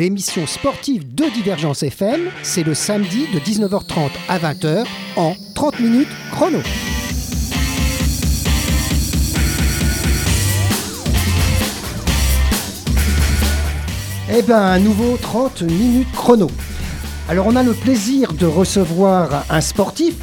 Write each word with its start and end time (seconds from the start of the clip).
30 0.00 0.08
minutes 0.08 0.24
chrono, 0.30 0.40
l'émission 0.40 0.46
sportive 0.46 1.14
de 1.14 1.24
Divergence 1.34 1.82
FM, 1.82 2.30
c'est 2.42 2.62
le 2.62 2.72
samedi 2.74 3.26
de 3.34 3.38
19h30 3.38 4.10
à 4.28 4.38
20h 4.38 4.86
en 5.16 5.34
30 5.54 5.80
minutes 5.80 6.08
chrono. 6.30 6.58
Eh 14.32 14.42
ben, 14.42 14.56
un 14.56 14.78
nouveau 14.78 15.18
30 15.18 15.62
minutes 15.62 16.10
chrono. 16.12 16.46
Alors, 17.28 17.46
on 17.46 17.56
a 17.56 17.62
le 17.62 17.74
plaisir 17.74 18.32
de 18.32 18.46
recevoir 18.46 19.44
un 19.50 19.60
sportif. 19.60 20.14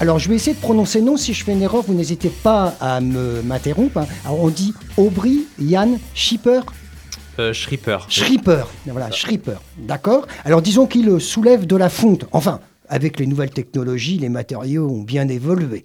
Alors, 0.00 0.18
je 0.18 0.28
vais 0.28 0.36
essayer 0.36 0.54
de 0.54 0.60
prononcer 0.60 1.02
nom. 1.02 1.16
Si 1.16 1.34
je 1.34 1.44
fais 1.44 1.52
une 1.52 1.62
erreur, 1.62 1.82
vous 1.82 1.94
n'hésitez 1.94 2.30
pas 2.30 2.76
à 2.80 3.00
m'interrompre. 3.00 3.98
hein. 3.98 4.06
On 4.30 4.48
dit 4.48 4.72
Aubry 4.96 5.46
Yann 5.60 5.98
Schipper. 6.14 6.60
Euh, 7.38 7.52
Schripper. 7.52 7.98
Schripper, 8.08 8.64
voilà, 8.86 9.10
Schripper, 9.10 9.58
d'accord 9.78 10.26
Alors 10.44 10.60
disons 10.60 10.86
qu'il 10.86 11.20
soulève 11.20 11.66
de 11.66 11.76
la 11.76 11.88
fonte, 11.88 12.24
enfin, 12.32 12.60
avec 12.88 13.20
les 13.20 13.26
nouvelles 13.26 13.50
technologies, 13.50 14.18
les 14.18 14.28
matériaux 14.28 14.88
ont 14.88 15.02
bien 15.02 15.28
évolué. 15.28 15.84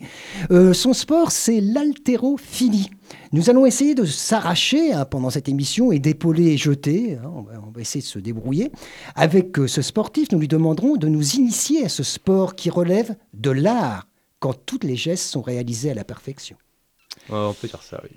Euh, 0.51 0.73
son 0.73 0.93
sport, 0.93 1.31
c'est 1.31 1.61
l'haltérophilie. 1.61 2.89
Nous 3.33 3.49
allons 3.49 3.65
essayer 3.65 3.93
de 3.93 4.05
s'arracher 4.05 4.93
hein, 4.93 5.05
pendant 5.05 5.29
cette 5.29 5.49
émission 5.49 5.91
et 5.91 5.99
d'épauler 5.99 6.47
et 6.47 6.57
jeter, 6.57 7.17
hein, 7.21 7.29
on, 7.35 7.41
va, 7.41 7.53
on 7.67 7.71
va 7.71 7.81
essayer 7.81 8.01
de 8.01 8.07
se 8.07 8.19
débrouiller. 8.19 8.71
Avec 9.15 9.59
euh, 9.59 9.67
ce 9.67 9.81
sportif, 9.81 10.31
nous 10.31 10.39
lui 10.39 10.47
demanderons 10.47 10.95
de 10.95 11.07
nous 11.07 11.35
initier 11.35 11.85
à 11.85 11.89
ce 11.89 12.03
sport 12.03 12.55
qui 12.55 12.69
relève 12.69 13.15
de 13.33 13.51
l'art, 13.51 14.07
quand 14.39 14.55
tous 14.65 14.79
les 14.83 14.95
gestes 14.95 15.29
sont 15.29 15.41
réalisés 15.41 15.91
à 15.91 15.93
la 15.93 16.03
perfection. 16.03 16.55
On 17.29 17.53
peut 17.53 17.67
dire 17.67 17.83
ça, 17.83 18.01
oui. 18.03 18.09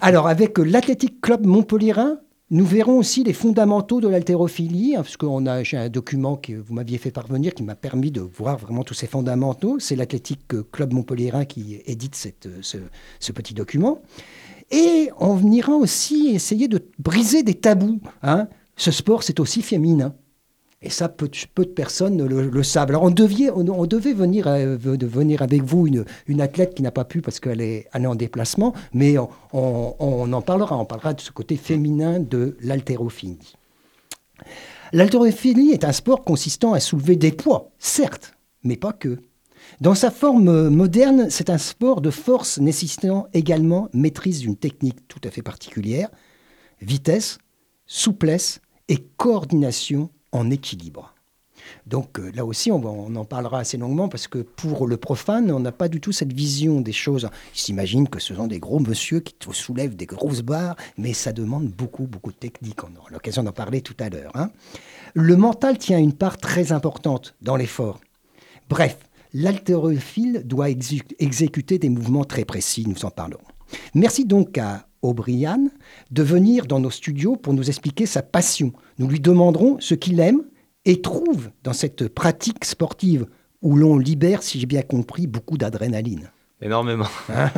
Alors, 0.00 0.28
avec 0.28 0.58
euh, 0.58 0.62
l'Athletic 0.62 1.20
Club 1.20 1.46
Montpellierin, 1.46 2.18
nous 2.50 2.64
verrons 2.64 2.98
aussi 2.98 3.24
les 3.24 3.34
fondamentaux 3.34 4.00
de 4.00 4.08
l'haltérophilie, 4.08 4.96
hein, 4.96 5.02
parce 5.02 5.16
a 5.46 5.62
j'ai 5.62 5.76
un 5.76 5.90
document 5.90 6.36
que 6.36 6.54
vous 6.54 6.72
m'aviez 6.72 6.96
fait 6.96 7.10
parvenir 7.10 7.52
qui 7.52 7.62
m'a 7.62 7.74
permis 7.74 8.10
de 8.10 8.22
voir 8.22 8.56
vraiment 8.56 8.84
tous 8.84 8.94
ces 8.94 9.06
fondamentaux. 9.06 9.78
C'est 9.78 9.96
l'Athletic 9.96 10.40
Club 10.72 10.94
Montpellierin 10.94 11.44
qui 11.44 11.82
édite 11.84 12.32
euh, 12.46 12.58
ce, 12.62 12.78
ce 13.20 13.32
petit 13.32 13.52
document. 13.52 14.00
Et 14.70 15.10
on 15.18 15.38
ira 15.50 15.72
aussi 15.72 16.28
essayer 16.28 16.68
de 16.68 16.82
briser 16.98 17.42
des 17.42 17.54
tabous. 17.54 18.00
hein. 18.22 18.48
Ce 18.76 18.92
sport, 18.92 19.22
c'est 19.22 19.40
aussi 19.40 19.60
féminin. 19.60 20.14
Et 20.80 20.90
ça, 20.90 21.08
peu, 21.08 21.28
peu 21.54 21.64
de 21.64 21.70
personnes 21.70 22.24
le, 22.24 22.62
savent. 22.62 22.90
Alors, 22.90 23.02
on, 23.02 23.10
devait, 23.10 23.50
on, 23.50 23.86
devait 23.86 24.12
venir, 24.12 24.46
euh, 24.46 24.76
venir 24.76 25.42
avec 25.42 25.62
vous 25.62 25.88
une, 25.88 26.04
une 26.28 26.40
athlète 26.40 26.74
qui 26.74 26.82
n'a 26.82 26.92
pas 26.92 27.04
pu 27.04 27.20
parce 27.20 27.40
qu'elle 27.40 27.60
est, 27.60 27.88
est 27.92 28.06
en 28.06 28.14
déplacement, 28.14 28.72
mais 28.94 29.18
on, 29.18 29.28
on- 29.52 29.94
on 29.98 30.32
en 30.32 30.40
parlera. 30.40 30.78
On 30.78 30.84
parlera 30.84 31.14
de 31.14 31.20
ce 31.20 31.32
côté 31.32 31.56
féminin 31.56 32.20
de 32.20 32.56
l'haltérophilie. 32.60 33.54
L'haltérophilie 34.92 35.70
est 35.72 35.84
un 35.84 35.92
sport 35.92 36.22
consistant 36.22 36.74
à 36.74 36.80
soulever 36.80 37.16
des 37.16 37.32
poids, 37.32 37.70
certes, 37.80 38.34
mais 38.62 38.76
pas 38.76 38.92
que. 38.92 39.18
Dans 39.80 39.96
sa 39.96 40.12
forme 40.12 40.48
euh, 40.48 40.70
moderne, 40.70 41.26
c'est 41.28 41.50
un 41.50 41.58
sport 41.58 42.00
de 42.00 42.10
force 42.10 42.58
nécessitant 42.58 43.26
également 43.34 43.88
maîtrise 43.92 44.38
d'une 44.40 44.56
technique 44.56 45.08
tout 45.08 45.20
à 45.24 45.30
fait 45.30 45.42
particulière, 45.42 46.08
vitesse, 46.80 47.38
souplesse 47.84 48.60
et 48.88 48.98
coordination 49.16 50.10
en 50.32 50.50
équilibre. 50.50 51.14
Donc 51.86 52.18
euh, 52.18 52.30
là 52.34 52.44
aussi, 52.44 52.70
on, 52.70 53.16
en 53.16 53.24
parlera 53.24 53.60
assez 53.60 53.76
longuement 53.76 54.08
parce 54.08 54.28
que 54.28 54.38
pour 54.38 54.86
le 54.86 54.96
profane, 54.96 55.50
on 55.50 55.60
n'a 55.60 55.72
pas 55.72 55.88
du 55.88 56.00
tout 56.00 56.12
cette 56.12 56.32
vision 56.32 56.80
des 56.80 56.92
choses. 56.92 57.28
Il 57.54 57.60
s'imagine 57.60 58.08
que 58.08 58.20
ce 58.20 58.34
sont 58.34 58.46
des 58.46 58.58
gros 58.58 58.78
monsieur 58.78 59.20
qui 59.20 59.34
soulèvent 59.52 59.96
des 59.96 60.06
grosses 60.06 60.42
barres, 60.42 60.76
mais 60.96 61.12
ça 61.12 61.32
demande 61.32 61.66
beaucoup, 61.68 62.04
beaucoup 62.06 62.30
de 62.30 62.36
technique. 62.36 62.82
On 62.84 62.96
aura 62.98 63.10
l'occasion 63.10 63.42
d'en 63.42 63.52
parler 63.52 63.80
tout 63.80 63.96
à 63.98 64.08
l'heure. 64.08 64.32
hein. 64.34 64.50
Le 65.14 65.36
mental 65.36 65.78
tient 65.78 65.98
une 65.98 66.12
part 66.12 66.38
très 66.38 66.72
importante 66.72 67.34
dans 67.42 67.56
l'effort. 67.56 68.00
Bref, 68.68 68.98
l'haltérophile 69.34 70.42
doit 70.44 70.68
exé- 70.68 71.02
exécuter 71.18 71.78
des 71.78 71.88
mouvements 71.88 72.24
très 72.24 72.44
précis, 72.44 72.84
nous 72.86 73.04
en 73.04 73.10
parlerons. 73.10 73.42
Merci 73.94 74.24
donc 74.24 74.56
à 74.58 74.87
O'Brien 75.02 75.68
de 76.10 76.22
venir 76.22 76.66
dans 76.66 76.80
nos 76.80 76.90
studios 76.90 77.36
pour 77.36 77.54
nous 77.54 77.68
expliquer 77.68 78.06
sa 78.06 78.22
passion. 78.22 78.72
Nous 78.98 79.08
lui 79.08 79.20
demanderons 79.20 79.78
ce 79.80 79.94
qu'il 79.94 80.20
aime 80.20 80.42
et 80.84 81.00
trouve 81.00 81.50
dans 81.64 81.72
cette 81.72 82.08
pratique 82.08 82.64
sportive 82.64 83.26
où 83.62 83.76
l'on 83.76 83.98
libère, 83.98 84.42
si 84.42 84.60
j'ai 84.60 84.66
bien 84.66 84.82
compris, 84.82 85.26
beaucoup 85.26 85.58
d'adrénaline. 85.58 86.30
Énormément. 86.60 87.06
Hein? 87.30 87.50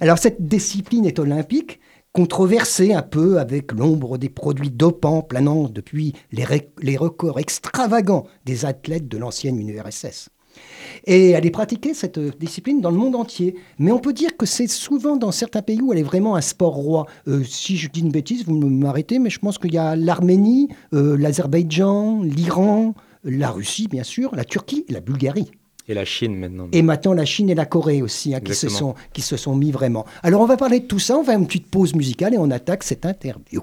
Alors 0.00 0.18
cette 0.18 0.46
discipline 0.46 1.06
est 1.06 1.18
olympique, 1.18 1.80
controversée 2.12 2.92
un 2.92 3.02
peu 3.02 3.38
avec 3.38 3.72
l'ombre 3.72 4.18
des 4.18 4.28
produits 4.28 4.70
dopants 4.70 5.22
planant 5.22 5.68
depuis 5.68 6.12
les, 6.32 6.44
les 6.80 6.96
records 6.96 7.38
extravagants 7.38 8.26
des 8.44 8.64
athlètes 8.64 9.08
de 9.08 9.16
l'ancienne 9.16 9.66
URSS. 9.66 10.28
Et 11.06 11.30
elle 11.30 11.46
est 11.46 11.50
pratiquée, 11.50 11.94
cette 11.94 12.18
euh, 12.18 12.30
discipline, 12.38 12.80
dans 12.80 12.90
le 12.90 12.96
monde 12.96 13.16
entier. 13.16 13.56
Mais 13.78 13.92
on 13.92 13.98
peut 13.98 14.12
dire 14.12 14.36
que 14.36 14.46
c'est 14.46 14.68
souvent 14.68 15.16
dans 15.16 15.32
certains 15.32 15.62
pays 15.62 15.80
où 15.80 15.92
elle 15.92 15.98
est 15.98 16.04
vraiment 16.04 16.36
un 16.36 16.40
sport 16.40 16.74
roi. 16.74 17.06
Euh, 17.28 17.42
si 17.44 17.76
je 17.76 17.88
dis 17.88 18.00
une 18.00 18.12
bêtise, 18.12 18.44
vous 18.46 18.54
m'arrêtez, 18.54 19.18
mais 19.18 19.30
je 19.30 19.38
pense 19.38 19.58
qu'il 19.58 19.74
y 19.74 19.78
a 19.78 19.96
l'Arménie, 19.96 20.68
euh, 20.94 21.16
l'Azerbaïdjan, 21.18 22.22
l'Iran, 22.22 22.94
la 23.24 23.50
Russie, 23.50 23.88
bien 23.88 24.04
sûr, 24.04 24.34
la 24.34 24.44
Turquie 24.44 24.84
et 24.88 24.92
la 24.92 25.00
Bulgarie. 25.00 25.50
Et 25.88 25.94
la 25.94 26.04
Chine 26.04 26.36
maintenant. 26.36 26.68
Et 26.72 26.82
maintenant 26.82 27.12
la 27.12 27.24
Chine 27.24 27.50
et 27.50 27.56
la 27.56 27.66
Corée 27.66 28.02
aussi, 28.02 28.34
hein, 28.34 28.40
qui, 28.40 28.54
se 28.54 28.68
sont, 28.68 28.94
qui 29.12 29.20
se 29.20 29.36
sont 29.36 29.56
mis 29.56 29.72
vraiment. 29.72 30.06
Alors 30.22 30.40
on 30.40 30.46
va 30.46 30.56
parler 30.56 30.78
de 30.78 30.86
tout 30.86 31.00
ça, 31.00 31.16
on 31.16 31.22
va 31.22 31.32
faire 31.32 31.40
une 31.40 31.46
petite 31.46 31.66
pause 31.66 31.94
musicale 31.94 32.34
et 32.34 32.38
on 32.38 32.50
attaque 32.52 32.84
cette 32.84 33.04
interview. 33.04 33.62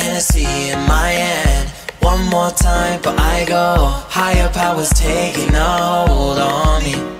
Hennessy 0.00 0.70
in 0.70 0.78
my 0.88 1.10
hand. 1.10 1.68
One 2.00 2.24
more 2.30 2.50
time, 2.50 3.00
but 3.02 3.18
I 3.18 3.44
go. 3.44 3.74
Higher 4.08 4.48
powers 4.48 4.88
taking 4.90 5.54
a 5.54 6.06
hold 6.06 6.38
on 6.38 6.82
me. 6.82 7.19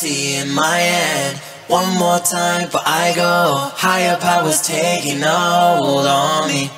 Hennessy 0.00 0.40
in 0.40 0.54
my. 0.54 1.34
One 1.68 1.98
more 1.98 2.20
time 2.20 2.68
I 2.86 3.12
go. 3.14 3.70
Higher 3.76 4.16
powers 4.18 4.60
taking 4.62 5.22
hold 5.22 6.06
on 6.06 6.48
me. 6.48 6.68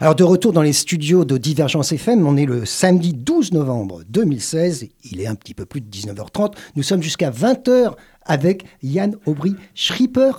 Alors 0.00 0.14
de 0.14 0.22
retour 0.22 0.52
dans 0.52 0.62
les 0.62 0.72
studios 0.72 1.24
de 1.24 1.38
Divergence 1.38 1.90
FM, 1.90 2.24
on 2.26 2.36
est 2.36 2.46
le 2.46 2.64
samedi 2.64 3.12
12 3.12 3.52
novembre 3.52 4.02
2016, 4.08 4.86
il 5.10 5.20
est 5.20 5.26
un 5.26 5.34
petit 5.34 5.54
peu 5.54 5.66
plus 5.66 5.80
de 5.80 5.90
19h30, 5.90 6.52
nous 6.76 6.84
sommes 6.84 7.02
jusqu'à 7.02 7.30
20h 7.30 7.94
avec 8.24 8.64
Yann 8.80 9.16
Aubry 9.26 9.56
Schripper. 9.74 10.30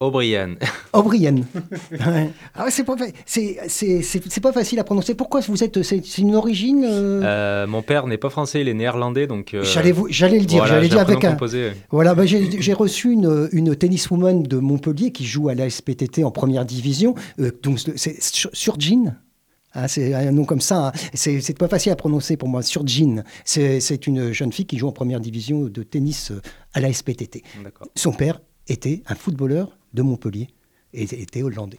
O'Brien. 0.00 0.54
O'Brien. 0.94 1.36
Ouais. 1.92 2.30
Ah 2.54 2.64
ouais, 2.64 2.70
c'est 2.70 2.84
pas, 2.84 2.96
c'est- 3.26 3.58
facile 4.52 4.78
à 4.80 4.84
prononcer. 4.84 5.14
Pourquoi 5.14 5.40
vous 5.40 5.62
êtes. 5.62 5.82
C'est 5.82 6.18
une 6.18 6.34
origine 6.34 6.84
euh, 6.88 7.20
Euh, 7.22 7.66
mon 7.66 7.82
père 7.82 8.06
n'est 8.06 8.16
pas 8.16 8.30
français, 8.30 8.62
il 8.62 8.68
est 8.68 8.74
néerlandais, 8.74 9.26
donc. 9.26 9.52
euh, 9.54 9.62
J'allais 9.62 9.92
vous- 9.92 10.06
j'allais 10.08 10.38
le 10.38 10.46
dire, 10.46 10.58
voilà, 10.60 10.74
j'allais 10.76 10.88
dire 10.88 11.00
avec 11.00 11.22
un. 11.24 11.32
composé. 11.32 11.72
Voilà, 11.90 12.14
bah, 12.14 12.24
j'ai 12.26 12.72
reçu 12.72 13.12
une, 13.12 13.48
une 13.52 13.76
tenniswoman 13.76 14.42
de 14.42 14.56
Montpellier 14.58 15.12
qui 15.12 15.26
joue 15.26 15.48
à 15.50 15.54
la 15.54 15.68
SPTT 15.68 16.24
en 16.24 16.30
première 16.30 16.64
division. 16.64 17.14
donc 17.62 17.78
c'est 17.96 18.22
sur- 18.22 18.50
Surjin. 18.54 19.16
Ah, 19.72 19.86
c'est 19.86 20.14
un 20.14 20.32
nom 20.32 20.44
comme 20.44 20.60
ça. 20.60 20.88
hein. 20.88 20.92
C'est 21.14 21.56
pas 21.58 21.68
facile 21.68 21.92
à 21.92 21.96
prononcer 21.96 22.36
pour 22.36 22.48
moi. 22.48 22.62
Surjin. 22.62 23.22
C'est 23.44 23.78
c'est 23.80 24.06
une 24.06 24.32
jeune 24.32 24.52
fille 24.52 24.66
qui 24.66 24.78
joue 24.78 24.88
en 24.88 24.92
première 24.92 25.20
division 25.20 25.60
de 25.64 25.82
tennis 25.82 26.32
à 26.72 26.80
la 26.80 26.92
SPTT. 26.92 27.42
Son 27.94 28.12
père 28.12 28.40
était 28.70 29.02
un 29.06 29.14
footballeur 29.14 29.76
de 29.94 30.02
Montpellier 30.02 30.48
et 30.94 31.02
était 31.02 31.42
hollandais. 31.42 31.78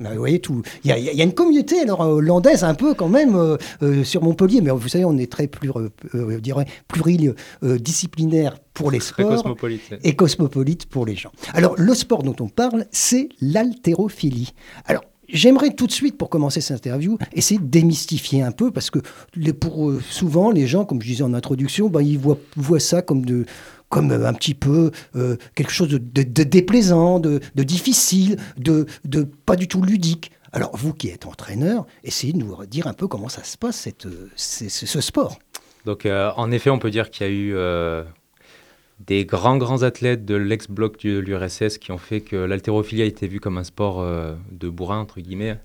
Vous 0.00 0.08
voyez 0.16 0.40
tout. 0.40 0.62
Il 0.82 0.88
y, 0.88 0.92
a- 0.92 0.98
il 0.98 1.04
y 1.16 1.20
a 1.20 1.24
une 1.24 1.34
communauté 1.34 1.78
alors 1.80 2.00
euh, 2.02 2.14
hollandaise 2.14 2.64
un 2.64 2.74
peu 2.74 2.92
quand 2.94 3.08
même 3.08 3.36
euh, 3.36 3.56
euh, 3.82 4.02
sur 4.02 4.20
Montpellier, 4.24 4.60
mais 4.60 4.70
vous 4.72 4.88
savez, 4.88 5.04
on 5.04 5.16
est 5.16 5.30
très 5.30 5.46
plur, 5.46 5.78
euh, 5.78 5.90
je 6.12 6.38
dirais 6.40 6.66
pluridisciplinaire 6.88 8.58
pour 8.74 8.90
les 8.90 8.98
Très 8.98 9.22
sports 9.22 9.36
cosmopolite. 9.42 9.82
et 10.02 10.16
cosmopolite 10.16 10.86
pour 10.86 11.06
les 11.06 11.14
gens. 11.14 11.30
Alors, 11.54 11.74
le 11.78 11.94
sport 11.94 12.22
dont 12.22 12.34
on 12.40 12.48
parle, 12.48 12.86
c'est 12.90 13.28
l'haltérophilie. 13.40 14.54
Alors, 14.86 15.04
j'aimerais 15.28 15.74
tout 15.74 15.86
de 15.86 15.92
suite, 15.92 16.16
pour 16.18 16.30
commencer 16.30 16.60
cette 16.60 16.78
interview, 16.78 17.16
essayer 17.32 17.60
de 17.60 17.66
démystifier 17.66 18.42
un 18.42 18.52
peu, 18.52 18.70
parce 18.70 18.90
que 18.90 18.98
les- 19.36 19.52
pour 19.52 19.92
souvent, 20.08 20.50
les 20.50 20.66
gens, 20.66 20.84
comme 20.84 21.00
je 21.00 21.06
disais 21.06 21.22
en 21.22 21.34
introduction, 21.34 21.88
ben, 21.88 22.00
ils 22.00 22.18
voient, 22.18 22.38
voient 22.56 22.80
ça 22.80 23.02
comme 23.02 23.24
de 23.24 23.44
comme 23.92 24.10
un 24.10 24.32
petit 24.32 24.54
peu 24.54 24.90
euh, 25.16 25.36
quelque 25.54 25.70
chose 25.70 25.88
de, 25.88 25.98
déplaisant, 25.98 27.20
de, 27.20 27.40
difficile, 27.56 28.38
de, 28.56 28.86
pas 29.44 29.54
du 29.54 29.68
tout 29.68 29.82
ludique. 29.82 30.32
Alors, 30.54 30.74
vous 30.74 30.94
qui 30.94 31.08
êtes 31.08 31.26
entraîneur, 31.26 31.86
essayez 32.02 32.32
de 32.32 32.38
nous 32.38 32.56
dire 32.64 32.86
un 32.86 32.94
peu 32.94 33.06
comment 33.06 33.28
ça 33.28 33.44
se 33.44 33.58
passe, 33.58 33.76
cette, 33.76 34.06
euh, 34.06 34.30
ce 34.36 35.00
sport. 35.02 35.38
Donc, 35.84 36.06
euh, 36.06 36.30
en 36.36 36.50
effet, 36.50 36.70
on 36.70 36.78
peut 36.78 36.90
dire 36.90 37.10
qu'il 37.10 37.26
y 37.26 37.28
a 37.28 37.32
eu 37.32 37.54
des 39.06 39.24
grands, 39.24 39.56
grands 39.56 39.82
athlètes 39.82 40.24
de 40.24 40.34
l'ex-bloc 40.34 41.02
de 41.04 41.18
l'URSS 41.18 41.78
qui 41.78 41.92
ont 41.92 41.98
fait 41.98 42.20
que 42.20 42.36
l'haltérophilie 42.36 43.02
a 43.02 43.04
été 43.04 43.26
vue 43.26 43.40
comme 43.40 43.58
un 43.58 43.64
sport 43.64 44.00
euh, 44.00 44.34
de 44.50 44.68
bourrin, 44.68 45.00
entre 45.00 45.20
guillemets. 45.20 45.58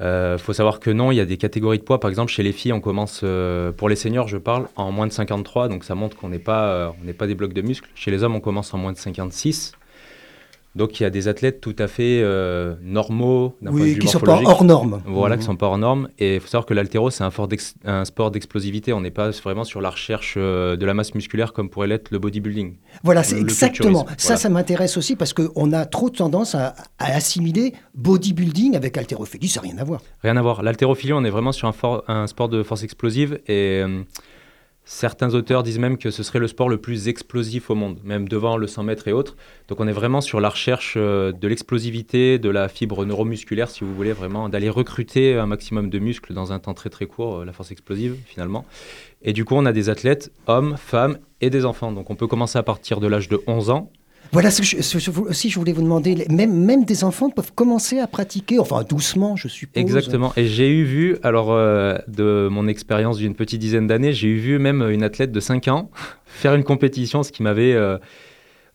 Il 0.00 0.38
faut 0.38 0.52
savoir 0.52 0.78
que 0.78 0.90
non, 0.90 1.10
il 1.10 1.16
y 1.16 1.20
a 1.20 1.24
des 1.24 1.38
catégories 1.38 1.78
de 1.78 1.82
poids. 1.82 2.00
Par 2.00 2.10
exemple, 2.10 2.30
chez 2.30 2.42
les 2.42 2.52
filles, 2.52 2.74
on 2.74 2.80
commence, 2.80 3.22
euh, 3.24 3.72
pour 3.72 3.88
les 3.88 3.96
seniors, 3.96 4.28
je 4.28 4.36
parle, 4.36 4.68
en 4.76 4.92
moins 4.92 5.06
de 5.06 5.12
53. 5.12 5.68
Donc, 5.68 5.84
ça 5.84 5.94
montre 5.94 6.16
qu'on 6.18 6.28
n'est 6.28 6.38
pas, 6.38 6.68
euh, 6.68 6.90
n'est 7.02 7.14
pas 7.14 7.26
des 7.26 7.34
blocs 7.34 7.54
de 7.54 7.62
muscles. 7.62 7.88
Chez 7.94 8.10
les 8.10 8.22
hommes, 8.22 8.36
on 8.36 8.40
commence 8.40 8.74
en 8.74 8.78
moins 8.78 8.92
de 8.92 8.98
56. 8.98 9.72
Donc, 10.76 11.00
il 11.00 11.02
y 11.02 11.06
a 11.06 11.10
des 11.10 11.26
athlètes 11.26 11.60
tout 11.60 11.74
à 11.78 11.88
fait 11.88 12.20
euh, 12.22 12.74
normaux 12.82 13.54
d'un 13.62 13.70
point 13.70 13.80
de 13.80 13.84
Oui, 13.84 13.92
vue 13.94 13.98
qui 14.00 14.08
sont 14.08 14.20
pas 14.20 14.40
hors 14.44 14.62
normes. 14.62 15.02
Voilà, 15.06 15.34
Mhm. 15.36 15.40
qui 15.40 15.46
sont 15.46 15.56
pas 15.56 15.66
hors 15.66 15.78
normes. 15.78 16.08
Et 16.18 16.34
il 16.34 16.40
faut 16.40 16.48
savoir 16.48 16.66
que 16.66 16.74
l'haltéro, 16.74 17.10
c'est 17.10 17.24
un, 17.24 18.04
sport 18.04 18.30
d'explosivité. 18.30 18.92
On 18.92 19.00
n'est 19.00 19.10
pas 19.10 19.30
vraiment 19.30 19.64
sur 19.64 19.80
la 19.80 19.90
recherche 19.90 20.34
euh, 20.36 20.76
de 20.76 20.84
la 20.86 20.92
masse 20.94 21.14
musculaire 21.14 21.52
comme 21.54 21.70
pourrait 21.70 21.86
l'être 21.88 22.10
le 22.10 22.18
bodybuilding. 22.18 22.76
Voilà, 23.02 23.22
c'est 23.22 23.38
exactement. 23.40 24.06
Ça, 24.18 24.36
ça 24.36 24.48
m'intéresse 24.50 24.96
aussi 24.98 25.16
parce 25.16 25.32
qu'on 25.32 25.72
a 25.72 25.86
trop 25.86 26.10
tendance 26.10 26.54
à, 26.54 26.74
à 26.98 27.06
assimiler 27.14 27.72
bodybuilding 27.94 28.76
avec 28.76 28.96
haltérophilie. 28.98 29.48
Ça 29.48 29.60
n'a 29.62 29.68
rien 29.68 29.78
à 29.78 29.84
voir. 29.84 30.00
Rien 30.22 30.36
à 30.36 30.42
voir. 30.42 30.62
L'haltérophilie, 30.62 31.12
on 31.14 31.24
est 31.24 31.30
vraiment 31.30 31.52
sur 31.52 31.72
un 32.08 32.26
sport 32.26 32.48
de 32.48 32.62
force 32.62 32.82
explosive. 32.82 33.40
Et 33.48 33.82
euh, 33.82 34.02
certains 34.86 35.34
auteurs 35.34 35.64
disent 35.64 35.80
même 35.80 35.98
que 35.98 36.10
ce 36.10 36.22
serait 36.22 36.38
le 36.38 36.46
sport 36.46 36.68
le 36.68 36.78
plus 36.78 37.08
explosif 37.08 37.70
au 37.70 37.74
monde, 37.74 37.98
même 38.04 38.28
devant 38.28 38.56
le 38.56 38.66
100 38.66 38.84
mètres 38.84 39.08
et 39.08 39.12
autres. 39.12 39.36
Donc 39.68 39.80
on 39.80 39.88
est 39.88 39.92
vraiment 39.92 40.20
sur 40.20 40.40
la 40.40 40.48
recherche 40.48 40.94
euh, 40.96 41.32
de 41.32 41.48
l'explosivité, 41.48 42.38
de 42.38 42.48
la 42.48 42.68
fibre 42.68 43.04
neuromusculaire, 43.04 43.68
si 43.68 43.84
vous 43.84 43.94
voulez, 43.94 44.12
vraiment 44.12 44.48
d'aller 44.48 44.70
recruter 44.70 45.34
un 45.34 45.46
maximum 45.46 45.90
de 45.90 45.98
muscles 45.98 46.32
dans 46.32 46.52
un 46.52 46.60
temps 46.60 46.72
très 46.72 46.88
très 46.88 47.06
court, 47.06 47.40
euh, 47.40 47.44
la 47.44 47.52
force 47.52 47.72
explosive 47.72 48.16
finalement. 48.24 48.64
Et 49.22 49.32
du 49.32 49.44
coup, 49.44 49.54
on 49.56 49.66
a 49.66 49.72
des 49.72 49.90
athlètes, 49.90 50.32
hommes, 50.46 50.76
femmes 50.76 51.18
et 51.40 51.50
des 51.50 51.64
enfants. 51.64 51.90
Donc 51.90 52.08
on 52.08 52.14
peut 52.14 52.28
commencer 52.28 52.58
à 52.58 52.62
partir 52.62 53.00
de 53.00 53.08
l'âge 53.08 53.28
de 53.28 53.42
11 53.48 53.70
ans. 53.70 53.90
Voilà 54.32 54.50
ce 54.50 54.60
que 54.60 54.66
je, 54.66 54.82
ce 54.82 55.10
aussi 55.20 55.50
je 55.50 55.58
voulais 55.58 55.72
vous 55.72 55.82
demander. 55.82 56.26
Même, 56.30 56.52
même 56.64 56.84
des 56.84 57.04
enfants 57.04 57.30
peuvent 57.30 57.52
commencer 57.54 57.98
à 57.98 58.06
pratiquer, 58.06 58.58
enfin 58.58 58.82
doucement, 58.82 59.36
je 59.36 59.48
suppose. 59.48 59.80
Exactement. 59.80 60.32
Et 60.36 60.46
j'ai 60.46 60.68
eu 60.70 60.84
vu, 60.84 61.16
alors 61.22 61.52
euh, 61.52 61.96
de 62.08 62.48
mon 62.50 62.66
expérience 62.68 63.18
d'une 63.18 63.34
petite 63.34 63.60
dizaine 63.60 63.86
d'années, 63.86 64.12
j'ai 64.12 64.28
eu 64.28 64.36
vu 64.38 64.58
même 64.58 64.82
une 64.90 65.02
athlète 65.02 65.32
de 65.32 65.40
5 65.40 65.68
ans 65.68 65.90
faire 66.26 66.54
une 66.54 66.64
compétition, 66.64 67.22
ce 67.22 67.32
qui 67.32 67.42
m'avait... 67.42 67.72
euh, 67.74 67.98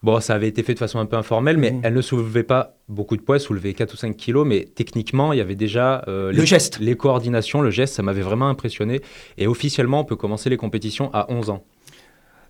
Bon, 0.03 0.19
ça 0.19 0.33
avait 0.33 0.47
été 0.47 0.63
fait 0.63 0.73
de 0.73 0.79
façon 0.79 0.97
un 0.97 1.05
peu 1.05 1.15
informelle, 1.15 1.57
mais 1.57 1.73
Mhm. 1.73 1.81
elle 1.83 1.93
ne 1.93 2.01
soulevait 2.01 2.41
pas 2.41 2.75
beaucoup 2.89 3.15
de 3.15 3.21
poids, 3.21 3.35
elle 3.35 3.41
soulevait 3.41 3.73
4 3.75 3.93
ou 3.93 3.97
5 3.97 4.17
kilos, 4.17 4.47
mais 4.47 4.67
techniquement, 4.73 5.31
il 5.31 5.37
y 5.37 5.41
avait 5.41 5.53
déjà 5.53 6.03
euh, 6.07 6.31
Le 6.31 6.39
les, 6.39 6.45
geste. 6.47 6.79
les 6.79 6.95
coordinations, 6.95 7.61
le 7.61 7.69
geste, 7.69 7.93
ça 7.93 8.01
m'avait 8.01 8.23
vraiment 8.23 8.49
impressionné. 8.49 9.01
Et 9.37 9.45
officiellement, 9.45 9.99
on 9.99 10.03
peut 10.03 10.15
commencer 10.15 10.49
les 10.49 10.57
compétitions 10.57 11.11
à 11.13 11.31
11 11.31 11.51
ans. 11.51 11.63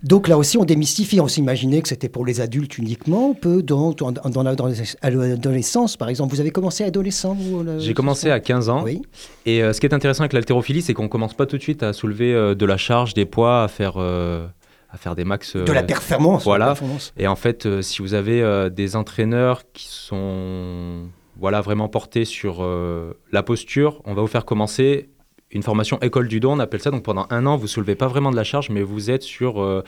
Donc 0.03 0.27
là 0.27 0.38
aussi, 0.38 0.58
on 0.58 0.65
démystifie. 0.65 1.20
On 1.20 1.27
s'imaginait 1.27 1.81
que 1.81 1.88
c'était 1.88 2.10
pour 2.10 2.25
les 2.25 2.41
adultes 2.41 2.77
uniquement. 2.77 3.29
On 3.29 3.34
peut 3.34 3.62
dans, 3.62 3.93
dans, 3.93 4.43
l'adolescence, 4.43 5.98
par 5.98 6.10
exemple. 6.10 6.34
Vous 6.34 6.41
avez 6.41 6.51
commencé 6.51 6.84
adolescent 6.84 7.38
J'ai 7.79 7.93
commencé 7.93 8.31
à 8.31 8.39
15 8.39 8.70
ans. 8.70 8.84
Oui. 8.84 9.01
Et 9.46 9.62
euh, 9.62 9.74
ce 9.74 9.79
qui 9.79 9.86
est 9.86 9.93
intéressant 9.93 10.22
avec 10.22 10.34
l'haltérophilie, 10.34 10.81
c'est 10.81 10.93
qu'on 10.93 11.08
commence 11.08 11.34
pas 11.34 11.46
tout 11.46 11.58
de 11.58 11.62
suite 11.62 11.84
à 11.84 11.93
soulever 11.93 12.34
euh, 12.34 12.55
de 12.55 12.65
la 12.65 12.77
charge, 12.77 13.13
des 13.13 13.25
poids, 13.25 13.63
à 13.63 13.67
faire, 13.67 13.96
euh, 13.98 14.48
à 14.91 14.98
faire 14.98 15.15
des 15.15 15.24
max. 15.24 15.55
De 15.55 15.72
la 15.72 15.84
performance. 15.84 16.43
voilà. 16.43 16.65
la 16.65 16.72
performance. 16.72 17.13
Et 17.17 17.27
en 17.27 17.36
fait, 17.36 17.65
euh, 17.65 17.81
si 17.81 18.01
vous 18.01 18.13
avez 18.13 18.41
euh, 18.41 18.70
des 18.70 18.96
entraîneurs 18.96 19.63
qui 19.74 19.88
sont 19.88 21.08
voilà, 21.39 21.62
vraiment 21.62 21.88
portés 21.88 22.25
sur 22.25 22.58
euh, 22.60 23.13
la 23.31 23.43
posture, 23.43 24.01
on 24.05 24.13
va 24.13 24.22
vous 24.22 24.27
faire 24.27 24.46
commencer 24.46 25.10
une 25.51 25.63
formation 25.63 26.00
école 26.00 26.27
du 26.27 26.39
dos, 26.39 26.51
on 26.51 26.60
appelle 26.60 26.81
ça. 26.81 26.91
Donc 26.91 27.03
pendant 27.03 27.27
un 27.29 27.46
an, 27.46 27.58
vous 27.58 27.67
soulevez 27.67 27.96
pas 27.96 28.08
vraiment 28.08 28.31
de 28.31 28.36
la 28.36 28.43
charge, 28.43 28.70
mais 28.70 28.81
vous 28.81 29.12
êtes 29.12 29.24
sur 29.24 29.62
euh, 29.62 29.84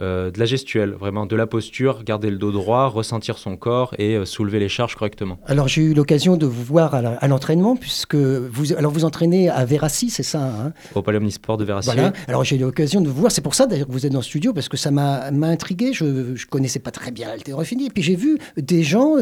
euh, 0.00 0.30
de 0.30 0.38
la 0.38 0.46
gestuelle, 0.46 0.92
vraiment 0.92 1.26
de 1.26 1.36
la 1.36 1.46
posture, 1.46 2.02
garder 2.02 2.30
le 2.30 2.38
dos 2.38 2.50
droit, 2.50 2.86
ressentir 2.86 3.36
son 3.36 3.56
corps 3.56 3.94
et 3.98 4.16
euh, 4.16 4.24
soulever 4.24 4.58
les 4.58 4.70
charges 4.70 4.94
correctement. 4.96 5.38
Alors 5.46 5.68
j'ai 5.68 5.82
eu 5.82 5.94
l'occasion 5.94 6.36
de 6.36 6.46
vous 6.46 6.64
voir 6.64 6.94
à 6.94 7.28
l'entraînement, 7.28 7.76
puisque 7.76 8.14
vous, 8.14 8.72
alors 8.72 8.90
vous 8.90 9.04
entraînez 9.04 9.50
à 9.50 9.64
Vérassi, 9.66 10.08
c'est 10.08 10.22
ça 10.22 10.44
hein? 10.44 10.72
Au 10.94 11.02
Palais 11.02 11.18
Omnisport 11.18 11.58
de 11.58 11.64
Vérassier. 11.64 11.92
Voilà. 11.92 12.12
Alors 12.26 12.42
j'ai 12.44 12.56
eu 12.56 12.60
l'occasion 12.60 13.02
de 13.02 13.08
vous 13.08 13.20
voir. 13.20 13.32
C'est 13.32 13.42
pour 13.42 13.54
ça 13.54 13.66
d'ailleurs 13.66 13.86
que 13.86 13.92
vous 13.92 14.06
êtes 14.06 14.12
dans 14.12 14.20
le 14.20 14.24
studio 14.24 14.54
parce 14.54 14.68
que 14.68 14.78
ça 14.78 14.90
m'a 14.90 15.26
intrigué. 15.26 15.92
Je 15.92 16.04
ne 16.04 16.46
connaissais 16.48 16.80
pas 16.80 16.90
très 16.90 17.10
bien 17.10 17.28
l'haltérophilie. 17.28 17.86
Et 17.86 17.90
puis 17.90 18.02
j'ai 18.02 18.16
vu 18.16 18.38
des 18.56 18.82
gens, 18.82 19.16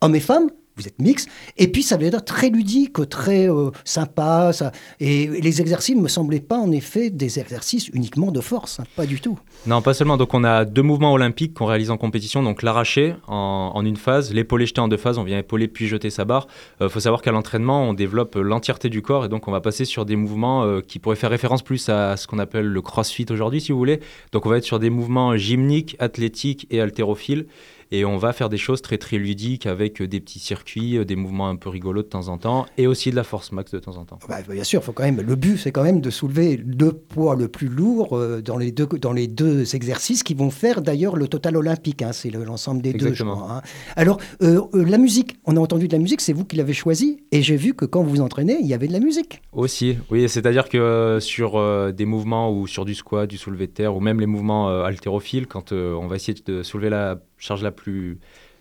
hommes 0.00 0.14
et 0.16 0.20
femmes. 0.20 0.50
Vous 0.76 0.86
êtes 0.86 1.00
mix. 1.00 1.26
Et 1.56 1.68
puis 1.68 1.82
ça 1.82 1.94
avait 1.94 2.10
l'air 2.10 2.22
très 2.22 2.50
ludique, 2.50 3.08
très 3.08 3.48
euh, 3.48 3.70
sympa. 3.84 4.52
Ça. 4.52 4.72
Et 5.00 5.26
les 5.26 5.62
exercices 5.62 5.96
ne 5.96 6.02
me 6.02 6.08
semblaient 6.08 6.38
pas 6.38 6.58
en 6.58 6.70
effet 6.70 7.08
des 7.08 7.38
exercices 7.38 7.88
uniquement 7.88 8.30
de 8.30 8.42
force. 8.42 8.80
hein, 8.80 8.84
pas 8.94 9.06
du 9.06 9.18
tout. 9.18 9.38
Non, 9.66 9.80
pas 9.80 9.94
seulement. 9.94 10.18
Donc, 10.18 10.34
on 10.34 10.44
a 10.44 10.66
deux 10.66 10.82
mouvements 10.82 11.14
olympiques 11.14 11.54
qu'on 11.54 11.64
réalise 11.64 11.90
en 11.90 11.96
compétition. 11.96 12.42
Donc, 12.42 12.62
l'arraché 12.62 13.14
en, 13.26 13.82
une 13.86 13.96
phase, 13.96 14.34
l'épaulé 14.34 14.66
jeté 14.66 14.82
en 14.82 14.88
deux 14.88 14.98
phases. 14.98 15.16
On 15.16 15.24
vient 15.24 15.38
épauler 15.38 15.66
puis 15.66 15.86
jeter 15.88 16.10
sa 16.10 16.26
barre. 16.26 16.46
Il 16.82 16.90
faut 16.90 17.00
savoir 17.00 17.22
qu'à 17.22 17.32
l'entraînement, 17.32 17.88
on 17.88 17.94
développe 17.94 18.34
l'entièreté 18.34 18.90
du 18.90 19.00
corps 19.00 19.24
et 19.24 19.28
donc 19.30 19.48
on 19.48 19.52
va 19.52 19.62
passer 19.62 19.86
sur 19.86 20.04
des 20.04 20.16
mouvements 20.16 20.64
euh, 20.64 20.82
qui 20.86 20.98
pourraient 20.98 21.16
faire 21.16 21.30
référence 21.30 21.62
plus 21.62 21.88
à 21.88 22.18
ce 22.18 22.26
qu'on 22.26 22.38
appelle 22.38 22.66
le 22.66 22.82
crossfit 22.82 23.26
aujourd'hui, 23.30 23.62
si 23.62 23.72
vous 23.72 23.78
voulez. 23.78 24.00
Donc, 24.32 24.44
on 24.44 24.50
va 24.50 24.58
être 24.58 24.64
sur 24.64 24.78
des 24.78 24.90
mouvements 24.90 25.38
gymniques, 25.38 25.96
athlétiques 26.00 26.66
et 26.70 26.82
haltérophiles. 26.82 27.46
Et 27.92 28.04
on 28.04 28.16
va 28.16 28.32
faire 28.32 28.48
des 28.48 28.56
choses 28.58 28.82
très 28.82 28.98
très 28.98 29.16
ludiques 29.18 29.66
avec 29.66 30.00
euh, 30.02 30.08
des 30.08 30.20
petits 30.20 30.38
circuits, 30.38 30.98
euh, 30.98 31.04
des 31.04 31.16
mouvements 31.16 31.48
un 31.48 31.56
peu 31.56 31.68
rigolos 31.68 32.02
de 32.02 32.08
temps 32.08 32.28
en 32.28 32.38
temps 32.38 32.66
et 32.78 32.86
aussi 32.86 33.10
de 33.10 33.16
la 33.16 33.24
force 33.24 33.52
max 33.52 33.70
de 33.72 33.78
temps 33.78 33.96
en 33.96 34.04
temps. 34.04 34.18
Bah, 34.28 34.38
bien 34.48 34.64
sûr, 34.64 34.82
faut 34.82 34.92
quand 34.92 35.04
même. 35.04 35.20
Le 35.20 35.34
but, 35.36 35.56
c'est 35.56 35.70
quand 35.72 35.84
même 35.84 36.00
de 36.00 36.10
soulever 36.10 36.56
le 36.56 36.92
poids 36.92 37.36
le 37.36 37.48
plus 37.48 37.68
lourd 37.68 38.16
euh, 38.16 38.40
dans 38.42 38.56
les 38.58 38.72
deux 38.72 38.86
dans 39.00 39.12
les 39.12 39.28
deux 39.28 39.74
exercices 39.76 40.22
qui 40.22 40.34
vont 40.34 40.50
faire 40.50 40.82
d'ailleurs 40.82 41.16
le 41.16 41.28
total 41.28 41.56
olympique. 41.56 42.02
hein, 42.02 42.12
c'est 42.12 42.30
le- 42.30 42.44
l'ensemble 42.44 42.82
des 42.82 42.92
deux. 42.92 42.98
je 42.98 43.04
Exactement. 43.08 43.36
crois, 43.36 43.52
hein. 43.58 43.62
Alors, 43.96 44.18
euh, 44.42 44.62
la 44.74 44.98
musique. 44.98 45.36
On 45.44 45.56
a 45.56 45.60
entendu 45.60 45.86
de 45.88 45.92
la 45.92 45.98
musique. 46.00 46.20
C'est 46.20 46.32
vous 46.32 46.44
qui 46.44 46.56
l'avez 46.56 46.72
choisie. 46.72 47.20
Et 47.32 47.42
j'ai 47.42 47.56
vu 47.56 47.74
que 47.74 47.84
quand 47.84 48.02
vous 48.02 48.10
vous 48.10 48.20
entraînez, 48.20 48.56
il 48.60 48.66
y 48.66 48.74
avait 48.74 48.88
de 48.88 48.92
la 48.92 49.00
musique. 49.00 49.42
Aussi, 49.52 49.96
oui, 50.10 50.28
c'est-à-dire 50.28 50.68
que 50.68 50.76
euh, 50.78 51.20
sur 51.20 51.56
euh, 51.56 51.92
des 51.92 52.04
mouvements 52.04 52.52
ou 52.52 52.66
sur 52.66 52.84
du 52.84 52.94
squat, 52.94 53.28
du 53.28 53.36
soulevé 53.38 53.66
de 53.68 53.72
terre 53.72 53.94
ou 53.94 54.00
même 54.00 54.18
les 54.20 54.26
mouvements 54.26 54.68
haltérophiles, 54.68 55.46
quand 55.46 55.72
on 55.72 56.06
va 56.06 56.16
essayer 56.16 56.36
de 56.44 56.62
soulever 56.62 56.90
la 56.90 57.20
charge 57.38 57.62
la 57.62 57.70
plus 57.70 58.18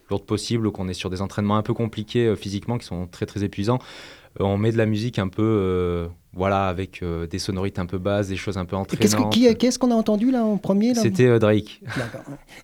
lourde 0.09 0.25
possible 0.25 0.67
ou 0.67 0.71
qu'on 0.71 0.87
est 0.87 0.93
sur 0.93 1.09
des 1.09 1.21
entraînements 1.21 1.57
un 1.57 1.63
peu 1.63 1.73
compliqués 1.73 2.27
euh, 2.27 2.35
physiquement 2.35 2.77
qui 2.77 2.85
sont 2.85 3.07
très 3.07 3.25
très 3.25 3.43
épuisants, 3.43 3.79
on 4.39 4.57
met 4.57 4.71
de 4.71 4.77
la 4.77 4.85
musique 4.85 5.17
un 5.17 5.29
peu 5.29 6.09
voilà, 6.35 6.67
avec 6.67 7.01
euh, 7.01 7.27
des 7.27 7.39
sonorités 7.39 7.79
un 7.79 7.85
peu 7.85 7.97
basses, 7.97 8.27
des 8.27 8.35
choses 8.35 8.57
un 8.57 8.65
peu 8.65 8.75
entraînantes. 8.75 9.31
Qu'est-ce, 9.31 9.53
qui, 9.53 9.79
qu'on 9.79 9.91
a 9.91 9.95
entendu 9.95 10.31
là 10.31 10.43
en 10.43 10.57
premier 10.57 10.93
C'était 10.93 11.27
euh, 11.27 11.39
Drake. 11.39 11.81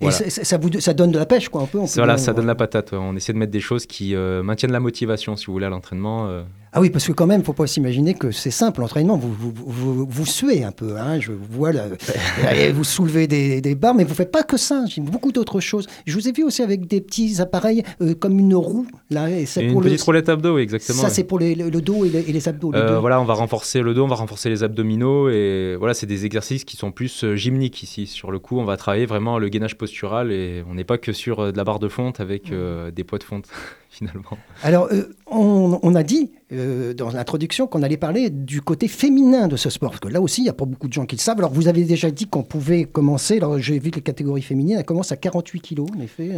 Et 0.01 0.11
ça, 0.11 0.57
vous, 0.57 0.69
ça 0.81 0.93
donne 0.93 1.11
de 1.11 1.17
la 1.17 1.25
pêche, 1.25 1.47
quoi, 1.47 1.61
un 1.61 1.67
peu. 1.67 1.79
voilà, 1.95 2.17
ça 2.17 2.33
donne 2.33 2.47
la 2.47 2.55
patate. 2.55 2.91
On 2.91 3.15
essaie 3.15 3.31
de 3.31 3.37
mettre 3.37 3.53
des 3.53 3.61
choses 3.61 3.85
qui 3.85 4.13
euh, 4.13 4.43
maintiennent 4.43 4.73
la 4.73 4.81
motivation, 4.81 5.37
si 5.37 5.45
vous 5.45 5.53
voulez, 5.53 5.67
à 5.67 5.69
l'entraînement. 5.69 6.29
Ah 6.73 6.79
oui, 6.79 6.89
parce 6.89 7.05
que 7.05 7.11
quand 7.11 7.27
même, 7.27 7.43
faut 7.43 7.51
pas 7.51 7.67
s'imaginer 7.67 8.13
que 8.13 8.31
c'est 8.31 8.51
simple 8.51 8.79
l'entraînement. 8.79 9.17
Vous, 9.17 9.33
vous, 9.33 10.05
vous, 10.05 10.25
suez 10.25 10.63
un 10.63 10.71
peu, 10.71 10.97
hein, 10.97 11.19
je 11.19 11.33
vois, 11.33 11.71
vous 12.73 12.83
soulevez 12.85 13.27
des, 13.27 13.59
des, 13.59 13.75
barres, 13.75 13.93
mais 13.93 14.05
vous 14.05 14.15
faites 14.15 14.31
pas 14.31 14.43
que 14.43 14.55
ça. 14.55 14.85
Beaucoup 14.99 15.33
d'autres 15.33 15.59
choses. 15.59 15.87
Je 16.05 16.13
vous 16.13 16.29
ai 16.29 16.31
vu 16.31 16.43
aussi 16.45 16.61
avec 16.61 16.87
des 16.87 17.01
petits 17.01 17.41
appareils 17.41 17.83
comme 18.19 18.39
une 18.39 18.55
roue 18.55 18.87
là. 19.09 19.29
Et 19.29 19.45
c'est 19.45 19.67
pour 19.67 19.81
une 19.81 19.89
petite 19.89 20.01
roulette 20.01 20.29
abdos, 20.29 20.55
oui, 20.55 20.61
exactement. 20.61 21.01
Ça, 21.01 21.09
c'est 21.09 21.25
pour 21.25 21.39
le 21.39 21.81
dos 21.81 22.05
et, 22.05 22.09
les, 22.09 22.47
abdos. 22.47 22.71
voilà, 23.01 23.19
on 23.19 23.25
va 23.25 23.33
renforcer 23.33 23.60
le 23.75 23.93
dos, 23.93 24.03
on 24.03 24.07
va 24.07 24.15
renforcer 24.15 24.49
les 24.49 24.63
abdominaux 24.63 25.29
et 25.29 25.75
voilà, 25.77 25.93
c'est 25.93 26.05
des 26.05 26.25
exercices 26.25 26.63
qui 26.63 26.77
sont 26.77 26.91
plus 26.91 27.23
euh, 27.23 27.35
gymniques 27.35 27.83
ici. 27.83 28.07
Sur 28.07 28.31
le 28.31 28.39
coup, 28.39 28.59
on 28.59 28.65
va 28.65 28.77
travailler 28.77 29.05
vraiment 29.05 29.39
le 29.39 29.49
gainage 29.49 29.77
postural 29.77 30.31
et 30.31 30.63
on 30.69 30.73
n'est 30.73 30.83
pas 30.83 30.97
que 30.97 31.13
sur 31.13 31.39
euh, 31.39 31.51
de 31.51 31.57
la 31.57 31.63
barre 31.63 31.79
de 31.79 31.87
fonte 31.87 32.19
avec 32.19 32.51
euh, 32.51 32.91
des 32.91 33.03
poids 33.03 33.19
de 33.19 33.23
fonte. 33.23 33.47
finalement. 33.91 34.37
Alors, 34.63 34.87
euh, 34.91 35.13
on, 35.27 35.95
a 35.95 36.03
dit 36.03 36.31
euh, 36.53 36.93
dans 36.93 37.11
l'introduction 37.11 37.67
qu'on 37.67 37.83
allait 37.83 37.97
parler 37.97 38.29
du 38.29 38.61
côté 38.61 38.87
féminin 38.87 39.49
de 39.49 39.57
ce 39.57 39.69
sport, 39.69 39.91
parce 39.91 39.99
que 39.99 40.07
là 40.07 40.21
aussi, 40.21 40.41
il 40.41 40.45
n'y 40.45 40.49
a 40.49 40.53
pas 40.53 40.65
beaucoup 40.65 40.87
de 40.87 40.93
gens 40.93 41.05
qui 41.05 41.17
le 41.17 41.21
savent. 41.21 41.37
Alors, 41.39 41.51
vous 41.51 41.67
avez 41.67 41.83
déjà 41.83 42.09
dit 42.09 42.25
qu'on 42.25 42.43
pouvait 42.43 42.85
commencer, 42.85 43.37
alors 43.37 43.59
j'ai 43.59 43.77
vu 43.79 43.91
que 43.91 43.97
les 43.97 44.01
catégories 44.01 44.41
féminines, 44.41 44.77
elles 44.79 44.85
commencent 44.85 45.11
à 45.11 45.17
48 45.17 45.59
kilos, 45.59 45.87
en 45.95 45.99
effet. 45.99 46.31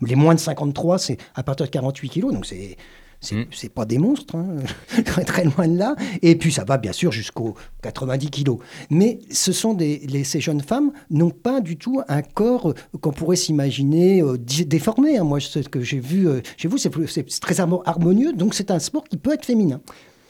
Les 0.00 0.14
moins 0.14 0.34
de 0.34 0.40
53, 0.40 0.98
c'est 0.98 1.18
à 1.34 1.42
partir 1.42 1.66
de 1.66 1.70
48 1.70 2.08
kilos, 2.08 2.32
donc 2.32 2.46
c'est 2.46 2.76
C'est 3.20 3.72
pas 3.74 3.84
des 3.84 3.98
monstres, 3.98 4.36
hein. 4.36 4.56
très, 5.04 5.24
très 5.24 5.44
loin 5.44 5.66
de 5.66 5.76
là. 5.76 5.96
Et 6.22 6.36
puis 6.36 6.52
ça 6.52 6.64
va 6.64 6.78
bien 6.78 6.92
sûr 6.92 7.10
jusqu'aux 7.10 7.54
90 7.82 8.30
kilos. 8.30 8.58
Mais 8.90 9.18
ce 9.30 9.52
sont 9.52 9.74
des, 9.74 10.24
ces 10.24 10.40
jeunes 10.40 10.60
femmes 10.60 10.92
n'ont 11.10 11.30
pas 11.30 11.60
du 11.60 11.76
tout 11.76 12.00
un 12.08 12.22
corps 12.22 12.74
qu'on 13.00 13.12
pourrait 13.12 13.36
s'imaginer 13.36 14.22
euh, 14.22 14.38
déformé. 14.38 15.18
Hein. 15.18 15.24
Moi, 15.24 15.40
ce 15.40 15.58
que 15.60 15.80
j'ai 15.80 16.00
vu 16.00 16.28
euh, 16.28 16.40
chez 16.56 16.68
vous, 16.68 16.78
c'est 16.78 17.40
très 17.40 17.60
harmonieux. 17.60 18.32
Donc 18.32 18.54
c'est 18.54 18.70
un 18.70 18.78
sport 18.78 19.04
qui 19.04 19.16
peut 19.16 19.32
être 19.32 19.44
féminin. 19.44 19.80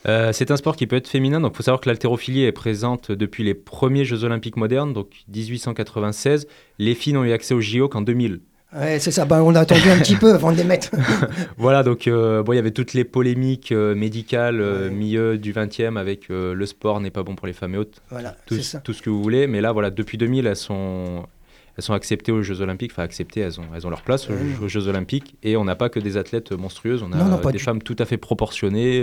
Euh, 0.06 0.32
c'est 0.32 0.50
un 0.50 0.56
sport 0.56 0.76
qui 0.76 0.86
peut 0.86 0.96
être 0.96 1.08
féminin, 1.08 1.40
donc 1.40 1.52
il 1.54 1.56
faut 1.56 1.62
savoir 1.64 1.80
que 1.80 1.88
l'haltérophilie 1.88 2.44
est 2.44 2.52
présente 2.52 3.10
depuis 3.10 3.42
les 3.42 3.54
premiers 3.54 4.04
Jeux 4.04 4.22
olympiques 4.24 4.56
modernes, 4.56 4.92
donc 4.92 5.24
1896. 5.28 6.46
Les 6.78 6.94
filles 6.94 7.14
n'ont 7.14 7.24
eu 7.24 7.32
accès 7.32 7.52
aux 7.52 7.60
JO 7.60 7.88
qu'en 7.88 8.00
2000. 8.00 8.40
Ouais, 8.76 8.98
c'est 8.98 9.10
ça. 9.10 9.24
Ben, 9.24 9.40
on 9.40 9.54
a 9.54 9.60
attendu 9.60 9.88
un 9.90 9.98
petit 9.98 10.16
peu 10.16 10.34
avant 10.34 10.52
de 10.52 10.56
les 10.58 10.64
mettre. 10.64 10.90
voilà, 11.56 11.82
donc 11.82 12.06
euh, 12.06 12.42
bon, 12.42 12.52
il 12.52 12.56
y 12.56 12.58
avait 12.58 12.70
toutes 12.70 12.92
les 12.92 13.04
polémiques 13.04 13.72
euh, 13.72 13.94
médicales 13.94 14.60
euh, 14.60 14.90
milieu 14.90 15.38
du 15.38 15.54
20e 15.54 15.96
avec 15.96 16.28
le 16.28 16.66
sport 16.66 17.00
n'est 17.00 17.10
pas 17.10 17.22
bon 17.22 17.34
pour 17.34 17.46
les 17.46 17.54
femmes 17.54 17.74
et 17.74 17.78
autres. 17.78 18.02
Voilà, 18.10 18.36
tout, 18.46 18.60
ça. 18.60 18.80
tout 18.80 18.92
ce 18.92 19.00
que 19.00 19.08
vous 19.08 19.22
voulez. 19.22 19.46
Mais 19.46 19.62
là, 19.62 19.72
voilà, 19.72 19.90
depuis 19.90 20.18
2000, 20.18 20.46
elles 20.46 20.54
sont, 20.54 21.24
elles 21.78 21.84
sont 21.84 21.94
acceptées 21.94 22.30
aux 22.30 22.42
Jeux 22.42 22.60
Olympiques. 22.60 22.92
Enfin, 22.92 23.04
acceptées, 23.04 23.40
elles 23.40 23.58
ont, 23.58 23.64
elles 23.74 23.86
ont 23.86 23.90
leur 23.90 24.02
place 24.02 24.28
aux, 24.28 24.68
Jeux 24.68 24.88
Olympiques. 24.88 25.36
Et 25.42 25.56
on 25.56 25.64
n'a 25.64 25.76
pas 25.76 25.88
que 25.88 25.98
des 25.98 26.18
athlètes 26.18 26.52
monstrueuses, 26.52 27.02
on 27.02 27.12
a 27.12 27.52
des 27.52 27.58
femmes 27.58 27.82
tout 27.82 27.96
à 27.98 28.04
fait 28.04 28.18
proportionnées 28.18 29.02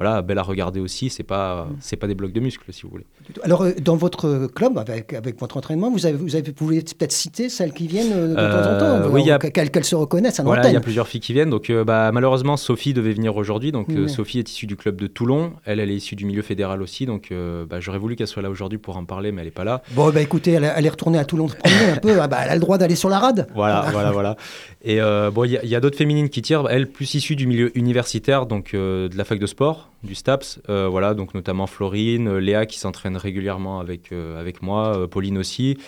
voilà, 0.00 0.22
belle 0.22 0.38
à 0.38 0.42
regarder 0.42 0.80
aussi. 0.80 1.10
C'est 1.10 1.24
pas, 1.24 1.68
c'est 1.78 1.96
pas 1.96 2.06
des 2.06 2.14
blocs 2.14 2.32
de 2.32 2.40
muscles, 2.40 2.64
si 2.70 2.84
vous 2.84 2.88
voulez. 2.88 3.04
Alors, 3.42 3.64
euh, 3.64 3.72
dans 3.82 3.96
votre 3.96 4.46
club, 4.46 4.78
avec, 4.78 5.12
avec 5.12 5.38
votre 5.38 5.58
entraînement, 5.58 5.90
vous, 5.90 6.06
avez, 6.06 6.16
vous, 6.16 6.36
avez, 6.36 6.52
pouvez 6.52 6.80
peut-être 6.80 7.12
citer 7.12 7.50
celles 7.50 7.74
qui 7.74 7.86
viennent 7.86 8.14
euh, 8.14 8.28
de 8.28 8.34
temps 8.34 8.70
en 8.70 8.78
temps, 8.78 9.06
euh, 9.06 9.08
oui, 9.10 9.30
qu'elles, 9.52 9.84
se 9.84 9.94
reconnaissent 9.94 10.40
à 10.40 10.42
Voilà, 10.42 10.70
il 10.70 10.72
y 10.72 10.76
a 10.76 10.80
plusieurs 10.80 11.06
filles 11.06 11.20
qui 11.20 11.34
viennent. 11.34 11.50
Donc, 11.50 11.70
bah, 11.70 12.12
malheureusement, 12.12 12.56
Sophie 12.56 12.94
devait 12.94 13.12
venir 13.12 13.36
aujourd'hui. 13.36 13.72
Donc, 13.72 13.88
Sophie 14.06 14.38
est 14.38 14.48
issue 14.48 14.66
du 14.66 14.76
club 14.76 14.96
de 14.96 15.06
Toulon. 15.06 15.52
Elle, 15.66 15.80
elle 15.80 15.90
est 15.90 15.96
issue 15.96 16.16
du 16.16 16.24
milieu 16.24 16.40
fédéral 16.40 16.80
aussi. 16.80 17.04
Donc, 17.04 17.30
bah, 17.68 17.80
j'aurais 17.80 17.98
voulu 17.98 18.16
qu'elle 18.16 18.26
soit 18.26 18.40
là 18.40 18.48
aujourd'hui 18.48 18.78
pour 18.78 18.96
en 18.96 19.04
parler, 19.04 19.32
mais 19.32 19.42
elle 19.42 19.48
n'est 19.48 19.52
pas 19.52 19.64
là. 19.64 19.82
Bon, 19.90 20.08
bah, 20.08 20.22
écoutez, 20.22 20.52
elle, 20.52 20.64
est 20.64 20.88
retournée 20.88 21.18
à 21.18 21.26
Toulon 21.26 21.48
un 21.92 21.96
peu. 21.96 22.18
Ah, 22.22 22.26
bah, 22.26 22.38
elle 22.42 22.50
a 22.52 22.54
le 22.54 22.60
droit 22.60 22.78
d'aller 22.78 22.96
sur 22.96 23.10
la 23.10 23.18
rade. 23.18 23.48
Voilà, 23.54 23.84
voilà, 23.92 24.12
voilà. 24.12 24.36
Et 24.82 24.98
bon, 24.98 25.44
il 25.44 25.60
y, 25.62 25.68
y, 25.68 25.74
a 25.74 25.80
d'autres 25.80 25.98
féminines 25.98 26.30
qui 26.30 26.40
tirent. 26.40 26.68
Elle, 26.70 26.90
plus 26.90 27.12
issue 27.12 27.36
du 27.36 27.46
milieu 27.46 27.76
universitaire, 27.76 28.46
donc 28.46 28.72
de 28.72 29.10
la 29.14 29.24
fac 29.24 29.38
de 29.38 29.46
sport, 29.46 29.89
du 30.02 30.14
STAPS. 30.14 30.60
Euh, 30.68 30.88
voilà, 30.88 31.14
donc 31.14 31.34
notamment 31.34 31.66
Florine, 31.66 32.28
euh, 32.28 32.38
Léa 32.38 32.66
qui 32.66 32.78
s'entraîne 32.78 33.16
régulièrement 33.16 33.80
avec, 33.80 34.12
euh, 34.12 34.40
avec 34.40 34.62
moi, 34.62 35.08
Pauline 35.08 35.38
aussi. 35.38 35.78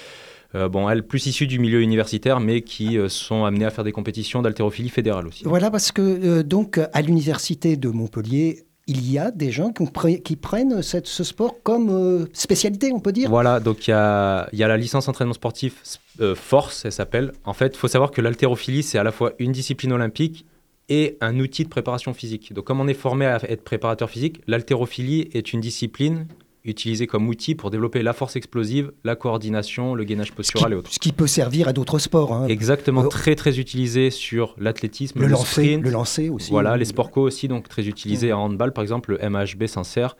bon, 0.54 0.88
elles 0.90 1.06
plus 1.06 1.24
issues 1.26 1.46
du 1.46 1.58
milieu 1.58 1.80
universitaire, 1.80 2.38
mais 2.38 2.60
qui 2.60 2.98
sont 3.08 3.46
amenées 3.46 3.64
à 3.64 3.70
faire 3.70 3.84
des 3.84 3.92
compétitions 3.92 4.42
d'haltérophilie 4.42 4.90
fédérale 4.90 5.26
aussi. 5.26 5.44
Voilà, 5.44 5.70
parce 5.70 5.92
que 5.92 6.42
donc 6.42 6.78
à 6.92 7.00
l'université 7.00 7.76
de 7.78 7.88
Montpellier, 7.88 8.66
il 8.86 9.10
y 9.10 9.18
a 9.18 9.30
des 9.30 9.50
gens 9.50 9.72
qui, 9.72 10.36
prennent 10.36 10.82
cette, 10.82 11.06
ce 11.06 11.24
sport 11.24 11.62
comme 11.62 12.28
spécialité, 12.34 12.92
on 12.92 13.00
peut 13.00 13.12
dire. 13.12 13.30
Voilà, 13.30 13.60
donc 13.60 13.88
il 13.88 13.92
y 13.92 13.94
a, 13.94 14.46
y 14.52 14.62
a, 14.62 14.68
la 14.68 14.76
licence 14.76 15.08
entraînement 15.08 15.32
sportif 15.32 15.98
Force, 16.34 16.84
elle 16.84 16.92
s'appelle. 16.92 17.32
En 17.46 17.54
fait, 17.54 17.74
il 17.74 17.78
faut 17.78 17.88
savoir 17.88 18.10
que 18.10 18.20
l'haltérophilie, 18.20 18.82
c'est 18.82 18.98
à 18.98 19.04
la 19.04 19.12
fois 19.12 19.32
une 19.38 19.52
discipline 19.52 19.92
olympique 19.92 20.44
et 20.92 21.16
un 21.22 21.40
outil 21.40 21.64
de 21.64 21.70
préparation 21.70 22.12
physique. 22.12 22.52
Donc 22.52 22.66
comme 22.66 22.78
on 22.78 22.86
est 22.86 22.92
formé 22.92 23.24
à 23.24 23.40
être 23.48 23.64
préparateur 23.64 24.10
physique, 24.10 24.42
l'haltérophilie 24.46 25.30
est 25.32 25.54
une 25.54 25.60
discipline 25.62 26.26
utilisée 26.66 27.06
comme 27.06 27.28
outil 27.28 27.54
pour 27.54 27.70
développer 27.70 28.02
la 28.02 28.12
force 28.12 28.36
explosive, 28.36 28.92
la 29.02 29.16
coordination, 29.16 29.94
le 29.94 30.04
gainage 30.04 30.32
postural 30.32 30.74
et 30.74 30.76
autres. 30.76 30.92
Ce 30.92 30.98
qui 30.98 31.12
peut 31.12 31.26
servir 31.26 31.66
à 31.66 31.72
d'autres 31.72 31.98
sports. 31.98 32.34
Hein. 32.34 32.46
Exactement, 32.46 33.04
euh, 33.04 33.08
très 33.08 33.34
très 33.36 33.58
utilisé 33.58 34.10
sur 34.10 34.54
l'athlétisme, 34.58 35.18
le, 35.18 35.28
lancer, 35.28 35.78
le 35.78 35.88
lancer 35.88 36.28
aussi. 36.28 36.50
Voilà, 36.50 36.76
les 36.76 36.84
sports 36.84 37.10
co 37.10 37.22
aussi, 37.22 37.48
donc 37.48 37.70
très 37.70 37.88
utilisé 37.88 38.34
en 38.34 38.42
handball 38.42 38.74
par 38.74 38.82
exemple, 38.82 39.16
le 39.18 39.30
MHB 39.30 39.66
s'en 39.68 39.84
sert. 39.84 40.14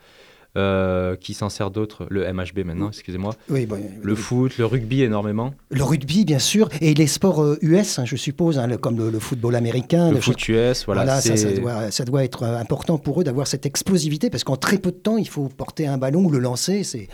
Euh, 0.55 1.15
qui 1.15 1.33
s'en 1.33 1.49
sert 1.49 1.71
d'autres 1.71 2.05
Le 2.11 2.31
MHB 2.31 2.59
maintenant, 2.63 2.89
excusez-moi. 2.89 3.33
Oui, 3.49 3.67
le 4.03 4.15
foot, 4.15 4.55
le 4.59 4.67
rugby 4.67 5.01
énormément. 5.01 5.55
Le 5.71 5.83
rugby, 5.83 6.25
bien 6.25 6.37
sûr, 6.37 6.69
et 6.79 6.93
les 6.93 7.07
sports 7.07 7.55
US, 7.63 7.97
euh, 7.97 8.01
hein, 8.03 8.05
je 8.05 8.15
suppose, 8.15 8.59
hein, 8.59 8.77
comme 8.77 8.97
le, 8.97 9.17
football 9.17 9.55
américain. 9.55 10.11
Le, 10.11 10.21
foot 10.21 10.47
US, 10.49 10.85
voilà. 10.85 11.19
ça, 11.21 11.35
ça, 11.89 12.05
doit, 12.05 12.23
être 12.23 12.43
euh, 12.43 12.59
important 12.59 12.99
pour 12.99 13.19
eux 13.19 13.23
d'avoir 13.23 13.47
cette 13.47 13.65
explosivité, 13.65 14.29
parce 14.29 14.43
qu'en 14.43 14.55
très 14.55 14.77
peu 14.77 14.91
de 14.91 14.97
temps, 14.97 15.17
il 15.17 15.27
faut 15.27 15.49
porter 15.49 15.87
un 15.87 15.97
ballon 15.97 16.25
ou 16.25 16.29
le 16.29 16.37
lancer, 16.37 16.83
c'est 16.83 17.07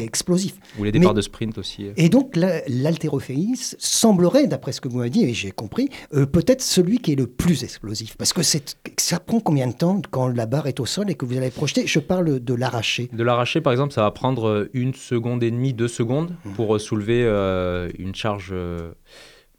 explosif. 0.00 0.54
Ou 0.78 0.84
les 0.84 0.92
départs 0.92 1.14
de 1.14 1.22
sprint 1.22 1.58
aussi. 1.58 1.86
Et 1.96 2.08
donc, 2.08 2.36
l'haltérophilie 2.36 3.60
semblerait, 3.78 4.46
d'après 4.46 4.70
ce 4.70 4.80
que 4.80 4.86
vous 4.86 4.98
m'avez 4.98 5.10
dit, 5.10 5.24
et 5.24 5.34
j'ai 5.34 5.50
compris, 5.50 5.88
peut-être 6.12 6.62
celui 6.62 7.00
qui 7.00 7.14
est 7.14 7.16
le 7.16 7.26
plus 7.26 7.64
explosif. 7.64 8.16
Parce 8.16 8.32
que 8.32 8.42
ça 8.44 9.18
prend 9.18 9.40
combien 9.40 9.66
de 9.66 9.72
temps 9.72 10.00
quand 10.12 10.28
la 10.28 10.46
barre 10.46 10.68
est 10.68 10.78
au 10.78 10.86
sol 10.86 11.10
et 11.10 11.16
que 11.16 11.24
vous 11.24 11.36
allez 11.36 11.50
projeter? 11.50 11.88
Je 11.88 11.98
parle 11.98 12.38
de 12.38 12.59
l'arracher 12.60 13.08
De 13.12 13.24
l'arracher, 13.24 13.60
par 13.60 13.72
exemple, 13.72 13.92
ça 13.92 14.02
va 14.02 14.10
prendre 14.10 14.48
euh, 14.48 14.70
une 14.74 14.94
seconde 14.94 15.42
et 15.42 15.50
demie, 15.50 15.74
deux 15.74 15.88
secondes 15.88 16.36
mmh. 16.44 16.52
pour 16.52 16.76
euh, 16.76 16.78
soulever 16.78 17.24
euh, 17.24 17.88
une 17.98 18.14
charge, 18.14 18.54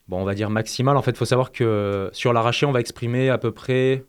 bon, 0.07 0.21
on 0.21 0.23
va 0.23 0.35
dire 0.35 0.49
maximale. 0.49 0.95
En 0.95 1.01
fait, 1.01 1.11
il 1.11 1.17
faut 1.17 1.25
savoir 1.25 1.51
que 1.51 2.09
sur 2.13 2.31
l'arraché, 2.31 2.65
on 2.65 2.71
va 2.71 2.79
exprimer 2.79 3.29
à 3.29 3.37
peu 3.37 3.51
près 3.51 4.05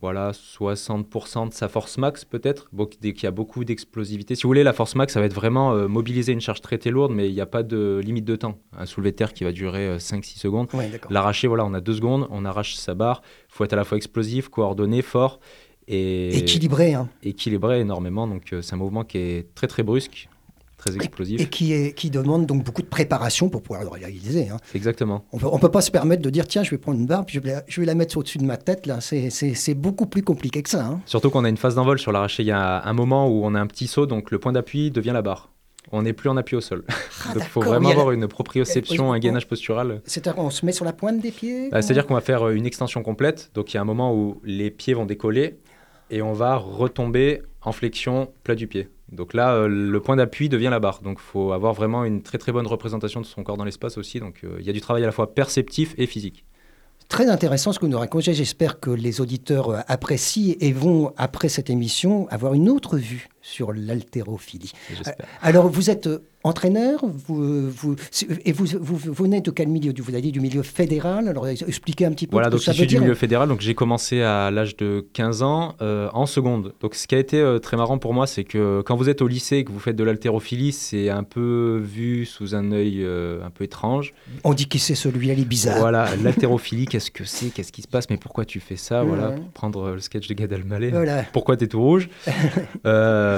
voilà, 0.00 0.30
60% 0.30 1.48
de 1.48 1.52
sa 1.52 1.66
force 1.66 1.98
max 1.98 2.24
peut-être, 2.24 2.70
dès 3.00 3.12
qu'il 3.12 3.24
y 3.24 3.26
a 3.26 3.32
beaucoup 3.32 3.64
d'explosivité. 3.64 4.36
Si 4.36 4.44
vous 4.44 4.48
voulez, 4.48 4.62
la 4.62 4.72
force 4.72 4.94
max, 4.94 5.12
ça 5.12 5.18
va 5.18 5.26
être 5.26 5.34
vraiment 5.34 5.74
mobiliser 5.88 6.30
une 6.32 6.40
charge 6.40 6.60
très 6.60 6.78
très 6.78 6.90
lourde, 6.90 7.10
mais 7.12 7.28
il 7.28 7.34
n'y 7.34 7.40
a 7.40 7.46
pas 7.46 7.64
de 7.64 8.00
limite 8.04 8.24
de 8.24 8.36
temps. 8.36 8.60
Un 8.78 8.86
soulevé 8.86 9.10
de 9.10 9.16
terre 9.16 9.32
qui 9.32 9.42
va 9.42 9.50
durer 9.50 9.96
5-6 9.96 10.38
secondes. 10.38 10.68
L'arraché, 11.10 11.48
voilà, 11.48 11.64
on 11.64 11.74
a 11.74 11.80
deux 11.80 11.94
secondes, 11.94 12.28
on 12.30 12.44
arrache 12.44 12.76
sa 12.76 12.94
barre. 12.94 13.22
Il 13.48 13.54
faut 13.56 13.64
être 13.64 13.72
à 13.72 13.76
la 13.76 13.82
fois 13.82 13.96
explosif, 13.96 14.48
coordonné, 14.48 15.02
fort. 15.02 15.40
Et 15.88 16.36
équilibré. 16.36 16.94
Hein. 16.94 17.08
Équilibré 17.22 17.80
énormément. 17.80 18.26
Donc 18.26 18.52
euh, 18.52 18.62
c'est 18.62 18.74
un 18.74 18.78
mouvement 18.78 19.04
qui 19.04 19.18
est 19.18 19.54
très 19.54 19.66
très 19.66 19.82
brusque, 19.82 20.28
très 20.76 20.94
explosif. 20.94 21.40
Et, 21.40 21.46
qui, 21.46 21.72
est, 21.72 21.94
qui 21.94 22.10
demande 22.10 22.44
donc 22.44 22.62
beaucoup 22.62 22.82
de 22.82 22.88
préparation 22.88 23.48
pour 23.48 23.62
pouvoir 23.62 23.82
le 23.82 23.88
réaliser. 23.88 24.50
Hein. 24.50 24.58
Exactement. 24.74 25.24
On 25.32 25.38
ne 25.38 25.60
peut 25.60 25.70
pas 25.70 25.80
se 25.80 25.90
permettre 25.90 26.20
de 26.20 26.28
dire 26.28 26.46
tiens, 26.46 26.62
je 26.62 26.70
vais 26.70 26.78
prendre 26.78 26.98
une 26.98 27.06
barre, 27.06 27.24
puis 27.24 27.36
je 27.36 27.40
vais, 27.40 27.56
je 27.66 27.80
vais 27.80 27.86
la 27.86 27.94
mettre 27.94 28.18
au-dessus 28.18 28.38
de 28.38 28.44
ma 28.44 28.58
tête. 28.58 28.86
Là, 28.86 28.98
c'est 29.00 29.74
beaucoup 29.74 30.06
plus 30.06 30.22
compliqué 30.22 30.62
que 30.62 30.68
ça. 30.68 30.84
Hein. 30.84 31.00
Surtout 31.06 31.30
qu'on 31.30 31.44
a 31.44 31.48
une 31.48 31.56
phase 31.56 31.74
d'envol 31.74 31.98
sur 31.98 32.12
l'arraché. 32.12 32.42
Il 32.42 32.46
y 32.46 32.52
a 32.52 32.86
un 32.86 32.92
moment 32.92 33.26
où 33.26 33.44
on 33.44 33.54
a 33.54 33.60
un 33.60 33.66
petit 33.66 33.86
saut, 33.86 34.04
donc 34.04 34.30
le 34.30 34.38
point 34.38 34.52
d'appui 34.52 34.90
devient 34.90 35.12
la 35.14 35.22
barre 35.22 35.50
on 35.92 36.02
n'est 36.02 36.12
plus 36.12 36.28
en 36.28 36.36
appui 36.36 36.56
au 36.56 36.60
sol. 36.60 36.84
Ah, 36.88 37.32
Donc 37.34 37.42
il 37.44 37.48
faut 37.48 37.60
vraiment 37.60 37.90
avoir 37.90 38.10
une 38.10 38.28
proprioception, 38.28 39.12
un 39.12 39.18
gainage 39.18 39.46
postural. 39.46 40.02
C'est-à-dire 40.04 40.34
qu'on 40.34 40.50
se 40.50 40.66
met 40.66 40.72
sur 40.72 40.84
la 40.84 40.92
pointe 40.92 41.20
des 41.20 41.30
pieds 41.30 41.70
bah, 41.70 41.82
C'est-à-dire 41.82 42.06
qu'on 42.06 42.14
va 42.14 42.20
faire 42.20 42.48
euh, 42.48 42.54
une 42.54 42.66
extension 42.66 43.02
complète. 43.02 43.50
Donc 43.54 43.72
il 43.72 43.76
y 43.76 43.78
a 43.78 43.80
un 43.80 43.86
moment 43.86 44.14
où 44.14 44.40
les 44.44 44.70
pieds 44.70 44.94
vont 44.94 45.06
décoller 45.06 45.58
et 46.10 46.22
on 46.22 46.32
va 46.32 46.56
retomber 46.56 47.42
en 47.62 47.72
flexion 47.72 48.32
plat 48.44 48.54
du 48.54 48.66
pied. 48.66 48.88
Donc 49.10 49.32
là, 49.34 49.54
euh, 49.54 49.68
le 49.68 50.00
point 50.00 50.16
d'appui 50.16 50.48
devient 50.48 50.68
la 50.70 50.80
barre. 50.80 51.00
Donc 51.02 51.18
il 51.20 51.24
faut 51.24 51.52
avoir 51.52 51.72
vraiment 51.72 52.04
une 52.04 52.22
très 52.22 52.38
très 52.38 52.52
bonne 52.52 52.66
représentation 52.66 53.20
de 53.20 53.26
son 53.26 53.42
corps 53.42 53.56
dans 53.56 53.64
l'espace 53.64 53.98
aussi. 53.98 54.20
Donc 54.20 54.40
euh, 54.44 54.56
il 54.60 54.66
y 54.66 54.70
a 54.70 54.72
du 54.72 54.80
travail 54.80 55.02
à 55.02 55.06
la 55.06 55.12
fois 55.12 55.34
perceptif 55.34 55.94
et 55.98 56.06
physique. 56.06 56.44
Très 57.08 57.28
intéressant 57.28 57.72
ce 57.72 57.78
que 57.78 57.86
vous 57.86 57.90
nous 57.90 57.98
racontez. 57.98 58.34
J'espère 58.34 58.80
que 58.80 58.90
les 58.90 59.22
auditeurs 59.22 59.70
euh, 59.70 59.80
apprécient 59.88 60.56
et 60.60 60.72
vont, 60.72 61.14
après 61.16 61.48
cette 61.48 61.70
émission, 61.70 62.28
avoir 62.28 62.52
une 62.52 62.68
autre 62.68 62.98
vue 62.98 63.28
sur 63.48 63.72
l'haltérophilie. 63.72 64.72
J'espère. 64.90 65.26
Alors, 65.42 65.68
vous 65.68 65.90
êtes 65.90 66.06
euh, 66.06 66.22
entraîneur 66.44 67.04
vous, 67.04 67.70
vous, 67.70 67.96
et 68.44 68.52
vous, 68.52 68.66
vous, 68.80 68.96
vous 68.96 69.12
venez 69.12 69.40
de 69.40 69.50
quel 69.50 69.68
milieu 69.68 69.92
Vous 69.98 70.12
avez 70.12 70.22
dit 70.22 70.32
du 70.32 70.40
milieu 70.40 70.62
fédéral. 70.62 71.28
Alors, 71.28 71.48
expliquez 71.48 72.04
un 72.04 72.12
petit 72.12 72.26
peu 72.26 72.32
Voilà, 72.32 72.46
ce 72.46 72.50
que 72.50 72.56
donc 72.56 72.62
ça 72.64 72.72
je 72.72 72.78
veut 72.78 72.88
suis 72.88 72.96
du 72.96 73.00
milieu 73.00 73.14
fédéral, 73.14 73.48
donc 73.48 73.60
j'ai 73.60 73.74
commencé 73.74 74.22
à 74.22 74.50
l'âge 74.50 74.76
de 74.76 75.06
15 75.12 75.42
ans 75.42 75.74
euh, 75.80 76.08
en 76.12 76.26
seconde. 76.26 76.74
Donc 76.80 76.94
ce 76.94 77.06
qui 77.06 77.14
a 77.14 77.18
été 77.18 77.40
euh, 77.40 77.58
très 77.58 77.76
marrant 77.76 77.98
pour 77.98 78.14
moi, 78.14 78.26
c'est 78.26 78.44
que 78.44 78.82
quand 78.82 78.96
vous 78.96 79.08
êtes 79.08 79.22
au 79.22 79.28
lycée 79.28 79.56
et 79.56 79.64
que 79.64 79.72
vous 79.72 79.80
faites 79.80 79.96
de 79.96 80.04
l'haltérophilie, 80.04 80.72
c'est 80.72 81.08
un 81.08 81.24
peu 81.24 81.80
vu 81.82 82.26
sous 82.26 82.54
un 82.54 82.72
œil 82.72 83.02
euh, 83.02 83.44
un 83.44 83.50
peu 83.50 83.64
étrange. 83.64 84.14
On 84.44 84.54
dit 84.54 84.66
qui 84.66 84.78
c'est 84.78 84.94
celui-là, 84.94 85.34
il 85.34 85.40
est 85.40 85.44
bizarre. 85.44 85.78
Voilà, 85.78 86.08
l'haltérophilie, 86.22 86.86
qu'est-ce 86.86 87.10
que 87.10 87.24
c'est 87.24 87.46
Qu'est-ce 87.46 87.72
qui 87.72 87.82
se 87.82 87.88
passe 87.88 88.10
Mais 88.10 88.16
pourquoi 88.16 88.44
tu 88.44 88.60
fais 88.60 88.76
ça 88.76 89.02
Voilà, 89.02 89.30
pour 89.30 89.50
prendre 89.50 89.88
euh, 89.88 89.94
le 89.94 90.00
sketch 90.00 90.28
de 90.28 90.34
Gad 90.34 90.52
Elmaleh. 90.52 90.90
Voilà. 90.90 91.24
Pourquoi 91.32 91.56
t'es 91.56 91.66
tout 91.66 91.80
rouge? 91.80 92.08
Euh, 92.86 93.37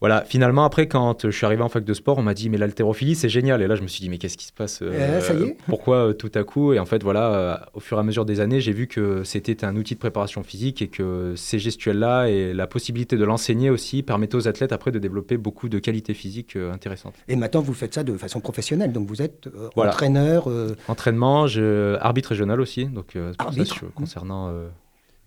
Voilà, 0.00 0.24
finalement, 0.26 0.64
après, 0.64 0.88
quand 0.88 1.24
je 1.24 1.30
suis 1.34 1.46
arrivé 1.46 1.62
en 1.62 1.70
fac 1.70 1.82
de 1.82 1.94
sport, 1.94 2.18
on 2.18 2.22
m'a 2.22 2.34
dit, 2.34 2.50
mais 2.50 2.58
l'haltérophilie, 2.58 3.14
c'est 3.14 3.30
génial. 3.30 3.62
Et 3.62 3.66
là, 3.66 3.76
je 3.76 3.82
me 3.82 3.86
suis 3.86 4.02
dit, 4.02 4.10
mais 4.10 4.18
qu'est-ce 4.18 4.36
qui 4.36 4.44
se 4.44 4.52
passe 4.52 4.80
Euh, 4.82 5.20
ça 5.22 5.32
y 5.32 5.42
est 5.44 5.56
Pourquoi 5.68 6.08
euh, 6.08 6.12
tout 6.12 6.30
à 6.34 6.44
coup? 6.44 6.74
Et 6.74 6.78
en 6.78 6.84
fait, 6.84 7.02
voilà, 7.02 7.32
euh, 7.34 7.56
au 7.72 7.80
fur 7.80 7.96
et 7.96 8.00
à 8.00 8.02
mesure 8.02 8.26
des 8.26 8.40
années, 8.40 8.60
j'ai 8.60 8.72
vu 8.72 8.88
que 8.88 9.24
c'était 9.24 9.64
un 9.64 9.74
outil 9.74 9.94
de 9.94 9.98
préparation 9.98 10.42
physique 10.42 10.82
et 10.82 10.88
que 10.88 11.32
ces 11.34 11.58
gestuels-là 11.58 12.26
et 12.28 12.52
la 12.52 12.66
possibilité 12.66 13.16
de 13.16 13.24
l'enseigner 13.24 13.70
aussi 13.70 14.02
permettaient 14.02 14.36
aux 14.36 14.48
athlètes 14.48 14.72
après 14.72 14.90
de 14.90 14.98
développer 14.98 15.38
beaucoup 15.38 15.70
de 15.70 15.78
qualités 15.78 16.12
physiques 16.12 16.56
euh, 16.56 16.72
intéressantes. 16.74 17.14
Et 17.28 17.36
maintenant, 17.36 17.62
vous 17.62 17.72
faites 17.72 17.94
ça 17.94 18.04
de 18.04 18.18
façon 18.18 18.40
professionnelle. 18.40 18.92
Donc, 18.92 19.08
vous 19.08 19.22
êtes 19.22 19.46
euh, 19.46 19.70
Voilà. 19.76 19.92
entraîneur. 19.92 20.50
euh, 20.50 20.76
Entraînement, 20.88 21.46
je... 21.46 21.96
arbitre 22.00 22.28
régional 22.30 22.60
aussi, 22.60 22.84
donc 22.84 23.16
euh, 23.16 23.32
ça 23.40 23.46
Arbitre. 23.46 23.74
je- 23.80 23.86
concernant 23.86 24.50
euh, 24.50 24.68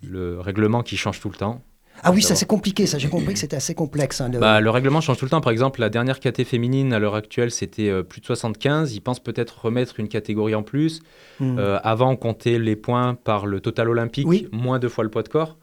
le 0.04 0.40
règlement 0.40 0.84
qui 0.84 0.96
change 0.96 1.20
tout 1.20 1.30
le 1.30 1.36
temps. 1.36 1.64
Ah 2.04 2.12
oui, 2.12 2.22
ça 2.22 2.36
c'est 2.36 2.46
compliqué. 2.48 2.86
Ça, 2.86 2.98
j'ai 2.98 3.10
compris 3.10 3.34
que 3.34 3.40
c'était 3.40 3.56
assez 3.58 3.76
complexe. 3.76 4.22
hein, 4.22 4.30
le- 4.30 4.40
Bah, 4.40 4.60
le 4.62 4.70
règlement 4.70 5.02
change 5.02 5.18
tout 5.18 5.26
le 5.26 5.30
temps. 5.32 5.42
Par 5.42 5.52
exemple, 5.52 5.80
la 5.82 5.90
dernière 5.90 6.20
caté 6.20 6.44
féminine 6.44 6.94
à 6.94 7.00
l'heure 7.00 7.16
actuelle, 7.16 7.52
c'était 7.52 7.90
euh, 7.90 8.04
plus 8.04 8.22
de 8.22 8.26
75. 8.26 8.94
Ils 8.96 9.02
pensent 9.02 9.20
peut-être 9.20 9.66
remettre 9.66 10.00
une 10.00 10.08
catégorie 10.08 10.56
en 10.56 10.64
plus. 10.64 11.02
Hmm. 11.40 11.58
Euh, 11.60 11.80
avant, 11.84 12.12
on 12.12 12.16
comptait 12.16 12.60
les 12.60 12.76
points 12.76 13.16
par 13.16 13.46
le 13.46 13.60
total 13.60 13.90
olympique, 13.90 14.28
Oui. 14.28 14.48
moins 14.52 14.80
deux 14.80 14.90
fois 14.90 15.04
le 15.04 15.10
poids 15.10 15.24
de 15.24 15.30
corps. 15.30 15.58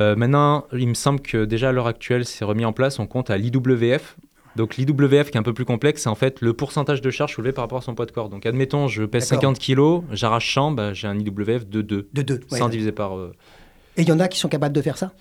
Euh, 0.00 0.14
maintenant, 0.16 0.66
il 0.72 0.88
me 0.88 0.94
semble 0.94 1.20
que 1.20 1.44
déjà 1.44 1.70
à 1.70 1.72
l'heure 1.72 1.86
actuelle, 1.86 2.24
c'est 2.26 2.44
remis 2.44 2.64
en 2.64 2.72
place. 2.72 2.98
On 2.98 3.06
compte 3.06 3.30
à 3.30 3.36
l'IWF. 3.38 4.16
Donc 4.56 4.76
l'IWF 4.78 5.30
qui 5.30 5.36
est 5.36 5.40
un 5.40 5.42
peu 5.42 5.52
plus 5.52 5.66
complexe, 5.66 6.02
c'est 6.04 6.08
en 6.08 6.14
fait 6.14 6.40
le 6.40 6.54
pourcentage 6.54 7.02
de 7.02 7.10
charge 7.10 7.34
soulevé 7.34 7.52
par 7.52 7.64
rapport 7.64 7.76
à 7.78 7.82
son 7.82 7.94
poids 7.94 8.06
de 8.06 8.10
corps. 8.10 8.30
Donc 8.30 8.46
admettons, 8.46 8.88
je 8.88 9.04
pèse 9.04 9.28
D'accord. 9.28 9.54
50 9.54 9.58
kg, 9.58 10.02
j'arrache 10.12 10.54
100, 10.54 10.70
bah, 10.70 10.94
j'ai 10.94 11.06
un 11.08 11.18
IWF 11.18 11.66
de 11.68 11.82
2. 11.82 12.08
de 12.10 12.22
deux. 12.22 12.40
ouais. 12.50 12.58
100 12.58 12.70
divisé 12.70 12.90
par... 12.90 13.12
Et 13.98 14.02
il 14.02 14.08
y 14.08 14.12
en 14.12 14.18
a 14.20 14.28
qui 14.28 14.38
sont 14.38 14.48
capables 14.48 14.74
de 14.74 14.80
faire 14.80 14.96
ça? 14.96 15.12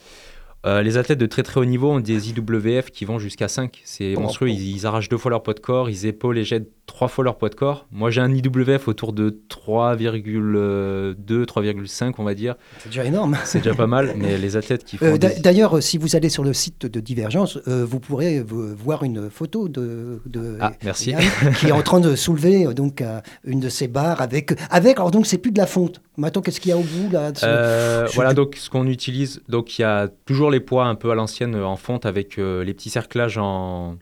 Euh, 0.66 0.82
les 0.82 0.98
athlètes 0.98 1.20
de 1.20 1.26
très 1.26 1.44
très 1.44 1.60
haut 1.60 1.66
niveau 1.66 1.92
ont 1.92 2.00
des 2.00 2.30
IWF 2.30 2.90
qui 2.92 3.06
vont 3.06 3.20
jusqu'à 3.20 3.48
5. 3.48 3.82
C'est 3.84 4.16
monstrueux. 4.16 4.50
Ils, 4.50 4.76
ils 4.76 4.86
arrachent 4.86 5.10
deux 5.10 5.18
fois 5.18 5.30
leur 5.32 5.44
poids 5.44 5.54
de 5.54 5.60
corps, 5.60 5.90
ils 5.90 6.06
épaulent 6.06 6.38
et 6.38 6.44
jettent 6.44 6.72
trois 6.86 7.08
fois 7.08 7.24
leur 7.24 7.38
poids 7.38 7.50
de 7.50 7.56
corps. 7.56 7.88
Moi, 7.92 8.10
j'ai 8.12 8.22
un 8.22 8.34
IWF 8.34 8.88
autour 8.88 9.12
de 9.14 9.42
3,2, 9.50 11.46
3,5, 11.46 12.14
on 12.18 12.24
va 12.24 12.34
dire. 12.34 12.56
C'est 12.80 12.90
déjà 12.90 13.06
énorme. 13.06 13.38
C'est 13.44 13.60
déjà 13.60 13.74
pas 13.76 13.88
mal, 13.88 14.14
mais 14.16 14.38
les 14.38 14.56
athlètes 14.58 14.84
qui 14.84 14.98
font. 14.98 15.06
Euh, 15.06 15.18
d'a- 15.18 15.34
D'ailleurs, 15.40 15.78
euh, 15.78 15.82
si 15.82 15.98
vous 15.98 16.16
allez 16.16 16.30
sur 16.30 16.44
le 16.44 16.54
site 16.54 16.86
de 16.86 17.00
Divergence, 17.00 17.58
euh, 17.68 17.86
vous 17.88 18.00
pourrez 18.00 18.44
voir 18.48 19.04
une 19.04 19.30
photo 19.30 19.68
de, 19.68 20.22
de 20.26 20.58
Ah, 20.62 20.74
merci. 20.84 21.12
Yann, 21.12 21.22
qui 21.60 21.68
est 21.68 21.72
en 21.72 21.82
train 21.82 22.00
de 22.00 22.16
soulever 22.16 22.66
donc 22.74 23.04
une 23.46 23.60
de 23.60 23.70
ces 23.70 23.88
barres 23.88 24.22
avec 24.22 24.54
avec. 24.70 24.98
Alors 24.98 25.12
donc 25.12 25.26
c'est 25.26 25.38
plus 25.38 25.52
de 25.52 25.58
la 25.58 25.68
fonte. 25.68 26.02
Maintenant, 26.18 26.42
qu'est-ce 26.42 26.60
qu'il 26.62 26.70
y 26.70 26.74
a 26.74 26.78
au 26.78 26.82
bout 26.84 27.10
là 27.12 27.32
Euh, 27.44 28.08
voilà 28.14 28.34
donc 28.34 28.56
ce 28.58 28.70
qu'on 28.70 28.88
utilise. 28.88 29.42
Donc 29.50 29.78
il 29.78 29.82
y 29.82 29.86
a 29.86 30.08
toujours 30.26 30.52
les 30.52 30.60
poids 30.60 30.86
un 30.86 30.96
peu 30.96 31.12
à 31.12 31.16
l'ancienne 31.16 31.56
en 31.56 31.76
fonte 31.76 32.06
avec 32.06 32.38
les 32.38 32.74
petits 32.74 32.90
cerclages 32.90 33.38
en 33.38 33.96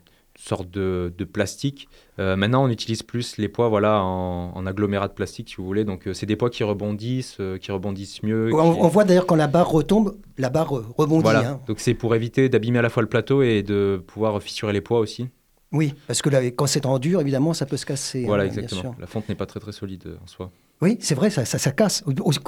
sorte 0.44 0.70
de, 0.70 1.12
de 1.16 1.24
plastique. 1.24 1.88
Euh, 2.18 2.36
maintenant 2.36 2.64
on 2.64 2.68
utilise 2.68 3.02
plus 3.02 3.38
les 3.38 3.48
poids 3.48 3.68
voilà 3.68 4.02
en, 4.02 4.52
en 4.54 4.66
agglomérat 4.66 5.08
de 5.08 5.12
plastique 5.14 5.48
si 5.48 5.56
vous 5.56 5.64
voulez. 5.64 5.84
Donc 5.84 6.06
euh, 6.06 6.14
c'est 6.14 6.26
des 6.26 6.36
poids 6.36 6.50
qui 6.50 6.62
rebondissent, 6.64 7.38
euh, 7.40 7.58
qui 7.58 7.72
rebondissent 7.72 8.22
mieux. 8.22 8.50
on, 8.54 8.72
qui- 8.74 8.80
on 8.80 8.88
voit 8.88 9.04
d'ailleurs 9.04 9.26
quand 9.26 9.36
la 9.36 9.46
barre 9.46 9.68
retombe, 9.70 10.16
la 10.38 10.50
barre 10.50 10.70
rebondit. 10.96 11.22
Voilà. 11.22 11.48
hein. 11.50 11.60
Donc 11.66 11.80
c'est 11.80 11.94
pour 11.94 12.14
éviter 12.14 12.48
d'abîmer 12.48 12.78
à 12.78 12.82
la 12.82 12.90
fois 12.90 13.02
le 13.02 13.08
plateau 13.08 13.42
et 13.42 13.62
de 13.62 14.02
pouvoir 14.06 14.40
fissurer 14.42 14.72
les 14.72 14.80
poids 14.80 14.98
aussi. 15.00 15.28
Oui, 15.72 15.92
parce 16.06 16.22
que 16.22 16.30
là, 16.30 16.40
quand 16.52 16.66
c'est 16.68 16.86
en 16.86 17.00
dur, 17.00 17.20
évidemment, 17.20 17.52
ça 17.52 17.66
peut 17.66 17.76
se 17.76 17.84
casser. 17.86 18.24
voilà 18.26 18.44
hein, 18.44 18.46
exactement. 18.46 18.94
La 19.00 19.08
fonte 19.08 19.28
n'est 19.28 19.34
pas 19.34 19.46
très 19.46 19.58
très 19.58 19.72
solide 19.72 20.16
en 20.22 20.26
soi. 20.28 20.52
Oui, 20.84 20.98
c'est 21.00 21.14
vrai, 21.14 21.30
ça, 21.30 21.44
ça, 21.46 21.56
ça 21.58 21.70
casse. 21.72 22.04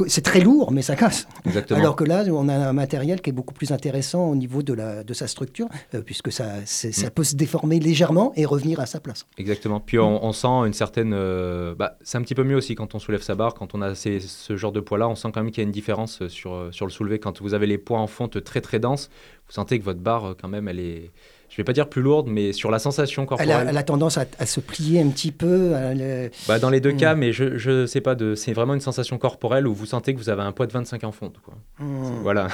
C'est 0.09 0.21
très 0.23 0.41
lourd, 0.41 0.71
mais 0.73 0.83
ça 0.83 0.95
casse. 0.95 1.27
Exactement. 1.47 1.81
Alors 1.81 1.97
que 1.97 2.05
là, 2.05 2.23
on 2.31 2.49
a 2.49 2.55
un 2.55 2.73
matériel 2.75 3.21
qui 3.23 3.31
est 3.31 3.33
beaucoup 3.33 3.55
plus 3.55 3.73
intéressant 3.73 4.29
au 4.29 4.37
niveau 4.37 4.63
de, 4.63 4.75
la, 4.75 5.03
de 5.05 5.15
sa 5.15 5.27
structure, 5.27 5.69
euh, 5.95 6.03
puisque 6.03 6.31
ça, 6.31 6.47
ça 6.67 6.89
Mm. 7.07 7.11
peut 7.11 7.25
se 7.25 7.35
déformer 7.35 7.81
légèrement 7.81 8.33
et 8.37 8.45
revenir 8.45 8.79
à 8.81 8.87
sa 8.87 9.01
place. 9.01 9.27
Exactement. 9.39 9.81
Puis 9.81 9.99
on, 9.99 10.23
on 10.25 10.33
sent 10.33 10.47
une 10.67 10.75
certaine. 10.75 11.13
euh, 11.15 11.75
bah, 11.75 11.97
c'est 12.03 12.19
un 12.19 12.23
petit 12.23 12.35
peu 12.35 12.45
mieux 12.45 12.57
aussi 12.57 12.75
quand 12.75 12.95
on 12.95 12.99
soulève 12.99 13.23
sa 13.23 13.35
barre, 13.35 13.55
quand 13.55 13.75
on 13.75 13.81
a 13.81 13.95
ces- 13.95 14.21
ce 14.21 14.55
genre 14.57 14.73
de 14.73 14.81
poids-là, 14.81 15.09
on 15.09 15.15
sent 15.15 15.29
quand 15.33 15.43
même 15.43 15.51
qu'il 15.51 15.63
y 15.63 15.65
a 15.65 15.69
une 15.69 15.73
différence 15.73 16.21
euh, 16.23 16.29
sur, 16.29 16.69
sur 16.73 16.85
le 16.85 16.93
soulevé. 16.93 17.19
Quand 17.19 17.41
vous 17.41 17.55
avez 17.55 17.67
les 17.67 17.79
poids 17.79 18.01
en 18.01 18.07
fonte 18.07 18.45
très 18.45 18.61
très 18.61 18.79
denses, 18.79 19.09
vous 19.49 19.53
sentez 19.55 19.79
que 19.79 19.85
votre 19.85 20.01
barre, 20.01 20.35
quand 20.41 20.49
même, 20.49 20.69
elle 20.69 20.81
est. 20.81 21.11
Je 21.57 21.63
vais 21.63 21.65
pas 21.65 21.73
dire 21.73 21.89
plus 21.89 22.03
lourde, 22.03 22.27
mais 22.29 22.53
sur 22.53 22.71
la 22.71 22.79
sensation 22.79 23.23
Elle 23.23 23.29
corporelle. 23.29 23.51
a, 23.69 23.71
elle 23.71 23.77
a 23.79 23.83
tendance 23.83 24.19
à, 24.19 24.27
à 24.39 24.45
se 24.45 24.61
plier 24.61 25.01
un 25.01 25.09
petit 25.09 25.33
peu. 25.33 25.73
elle, 25.75 26.31
Bah, 26.47 26.59
dans 26.59 26.69
les 26.69 26.81
deux 26.81 26.93
Mm. 26.93 26.97
cas, 26.99 27.15
mais 27.15 27.33
je, 27.33 27.57
je 27.57 27.87
sais 27.87 28.03
pas 28.03 28.15
de. 28.15 28.35
C'est 28.35 28.53
vraiment 28.53 28.75
une 28.75 28.81
sensation 28.83 29.17
corporelle 29.17 29.67
où 29.67 29.73
vous 29.75 29.87
sentez 29.87 30.13
que 30.13 30.19
vous 30.19 30.29
avez 30.29 30.43
un 30.43 30.53
poids 30.53 30.67
de 30.67 30.73
25 30.73 31.03
en 31.05 31.13
fonte. 31.13 31.37
Quoi. 31.43 31.55
hmm. 31.79 32.21
Voilà. 32.23 32.49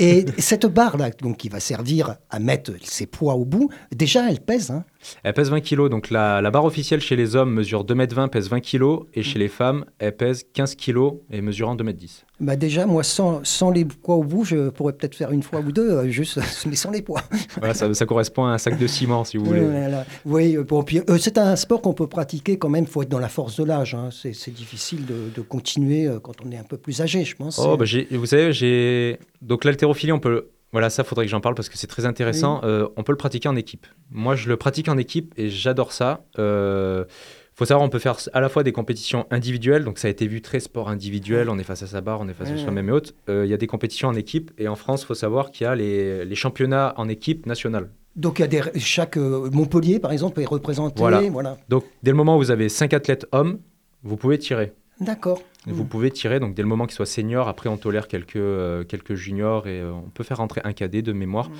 Et 0.00 0.26
cette 0.38 0.66
barre-là, 0.66 1.10
donc, 1.22 1.36
qui 1.36 1.48
va 1.48 1.60
servir 1.60 2.16
à 2.30 2.40
mettre 2.40 2.72
ses 2.82 3.06
poids 3.06 3.34
au 3.34 3.44
bout, 3.44 3.70
déjà, 3.94 4.28
elle 4.28 4.40
pèse. 4.40 4.72
hein. 4.72 4.84
Elle 5.22 5.32
pèse 5.34 5.50
20 5.50 5.60
kg, 5.60 5.88
donc 5.88 6.10
la, 6.10 6.40
la 6.42 6.50
barre 6.50 6.64
officielle 6.64 7.00
chez 7.00 7.14
les 7.16 7.36
hommes 7.36 7.52
mesure 7.52 7.84
2m20, 7.84 8.28
pèse 8.28 8.48
20 8.50 8.60
kg, 8.60 9.00
et 9.14 9.22
chez 9.22 9.38
les 9.38 9.48
femmes, 9.48 9.84
elle 9.98 10.16
pèse 10.16 10.44
15 10.54 10.74
kg 10.74 11.12
et 11.30 11.40
mesurant 11.40 11.76
2m10. 11.76 12.22
Bah 12.40 12.56
déjà, 12.56 12.86
moi, 12.86 13.02
sans, 13.02 13.40
sans 13.44 13.70
les 13.70 13.84
poids 13.84 14.14
au 14.16 14.22
bout, 14.24 14.44
je 14.44 14.68
pourrais 14.70 14.92
peut-être 14.92 15.14
faire 15.16 15.32
une 15.32 15.42
fois 15.42 15.60
ou 15.60 15.72
deux, 15.72 15.90
euh, 15.90 16.08
juste, 16.08 16.38
mais 16.68 16.76
sans 16.76 16.90
les 16.90 17.02
poids. 17.02 17.22
Voilà, 17.58 17.74
ça, 17.74 17.92
ça 17.94 18.06
correspond 18.06 18.44
à 18.46 18.50
un 18.50 18.58
sac 18.58 18.78
de 18.78 18.86
ciment, 18.86 19.24
si 19.24 19.36
vous 19.36 19.44
voulez. 19.44 19.60
Voilà. 19.60 20.04
Oui, 20.24 20.56
euh, 20.56 20.62
bon, 20.64 20.82
puis, 20.82 21.00
euh, 21.08 21.18
c'est 21.18 21.38
un 21.38 21.56
sport 21.56 21.80
qu'on 21.82 21.94
peut 21.94 22.06
pratiquer 22.06 22.58
quand 22.58 22.68
même. 22.68 22.84
Il 22.84 22.90
faut 22.90 23.02
être 23.02 23.08
dans 23.08 23.18
la 23.18 23.28
force 23.28 23.56
de 23.58 23.64
l'âge. 23.64 23.94
hein. 23.94 24.10
C'est 24.12 24.52
difficile 24.54 25.04
de, 25.06 25.30
de 25.34 25.40
continuer 25.42 26.06
euh, 26.06 26.20
quand 26.20 26.34
on 26.44 26.50
est 26.52 26.58
un 26.58 26.62
peu 26.64 26.76
plus 26.76 27.00
âgé, 27.00 27.24
je 27.24 27.34
pense. 27.36 27.58
Oh, 27.58 27.76
bah, 27.76 27.84
vous 28.12 28.26
savez, 28.26 28.52
j'ai. 28.52 29.18
Donc, 29.42 29.64
l'haltérophilie, 29.64 30.12
on 30.12 30.20
peut. 30.20 30.48
Voilà, 30.72 30.90
ça, 30.90 31.02
faudrait 31.04 31.24
que 31.24 31.30
j'en 31.30 31.40
parle 31.40 31.54
parce 31.54 31.68
que 31.68 31.78
c'est 31.78 31.86
très 31.86 32.04
intéressant. 32.04 32.60
Euh, 32.64 32.88
on 32.96 33.02
peut 33.02 33.12
le 33.12 33.16
pratiquer 33.18 33.48
en 33.48 33.56
équipe. 33.56 33.86
Moi, 34.10 34.36
je 34.36 34.48
le 34.48 34.56
pratique 34.56 34.88
en 34.88 34.98
équipe 34.98 35.32
et 35.36 35.48
j'adore 35.48 35.92
ça. 35.92 36.24
Euh, 36.38 37.04
faut 37.54 37.64
savoir, 37.64 37.84
on 37.84 37.88
peut 37.88 37.98
faire 37.98 38.16
à 38.34 38.40
la 38.40 38.48
fois 38.48 38.62
des 38.62 38.70
compétitions 38.72 39.26
individuelles, 39.30 39.82
donc 39.84 39.98
ça 39.98 40.06
a 40.06 40.10
été 40.12 40.28
vu 40.28 40.40
très 40.42 40.60
sport 40.60 40.88
individuel, 40.88 41.48
on 41.50 41.58
est 41.58 41.64
face 41.64 41.82
à 41.82 41.88
sa 41.88 42.00
barre, 42.00 42.20
on 42.20 42.28
est 42.28 42.32
face 42.34 42.50
à 42.50 42.52
Ouais. 42.52 42.58
soi-même 42.58 42.88
et 42.88 42.92
autres. 42.92 43.14
Euh, 43.28 43.46
Il 43.46 43.50
y 43.50 43.54
a 43.54 43.56
des 43.56 43.66
compétitions 43.66 44.08
en 44.08 44.14
équipe 44.14 44.52
et 44.58 44.68
en 44.68 44.76
France, 44.76 45.02
il 45.02 45.06
faut 45.06 45.14
savoir 45.14 45.50
qu'il 45.50 45.64
y 45.64 45.66
a 45.68 45.74
les, 45.74 46.24
les 46.24 46.34
championnats 46.36 46.94
en 46.98 47.08
équipe 47.08 47.46
nationale. 47.46 47.90
Donc, 48.14 48.38
il 48.38 48.42
y 48.42 48.44
a 48.44 48.48
des, 48.48 48.62
chaque 48.78 49.16
euh, 49.16 49.48
Montpellier, 49.52 49.98
par 49.98 50.12
exemple, 50.12 50.40
est 50.40 50.44
représenté. 50.44 50.94
Voilà. 50.98 51.20
voilà. 51.30 51.56
Donc, 51.68 51.84
dès 52.02 52.10
le 52.12 52.16
moment 52.16 52.36
où 52.36 52.38
vous 52.38 52.50
avez 52.52 52.68
cinq 52.68 52.92
athlètes 52.92 53.26
hommes, 53.32 53.58
vous 54.04 54.16
pouvez 54.16 54.38
tirer. 54.38 54.72
D'accord. 55.00 55.40
Vous 55.68 55.84
Mm. 55.84 55.88
pouvez 55.88 56.10
tirer, 56.10 56.40
donc 56.40 56.54
dès 56.54 56.62
le 56.62 56.68
moment 56.68 56.86
qu'ils 56.86 56.94
soient 56.96 57.06
seniors, 57.06 57.48
après 57.48 57.68
on 57.68 57.76
tolère 57.76 58.08
quelques, 58.08 58.36
euh, 58.36 58.84
quelques 58.84 59.14
juniors 59.14 59.66
et 59.66 59.80
euh, 59.80 59.92
on 59.92 60.08
peut 60.10 60.24
faire 60.24 60.38
rentrer 60.38 60.60
un 60.64 60.72
cadet 60.72 61.02
de 61.02 61.12
mémoire. 61.12 61.50
Mm. 61.50 61.52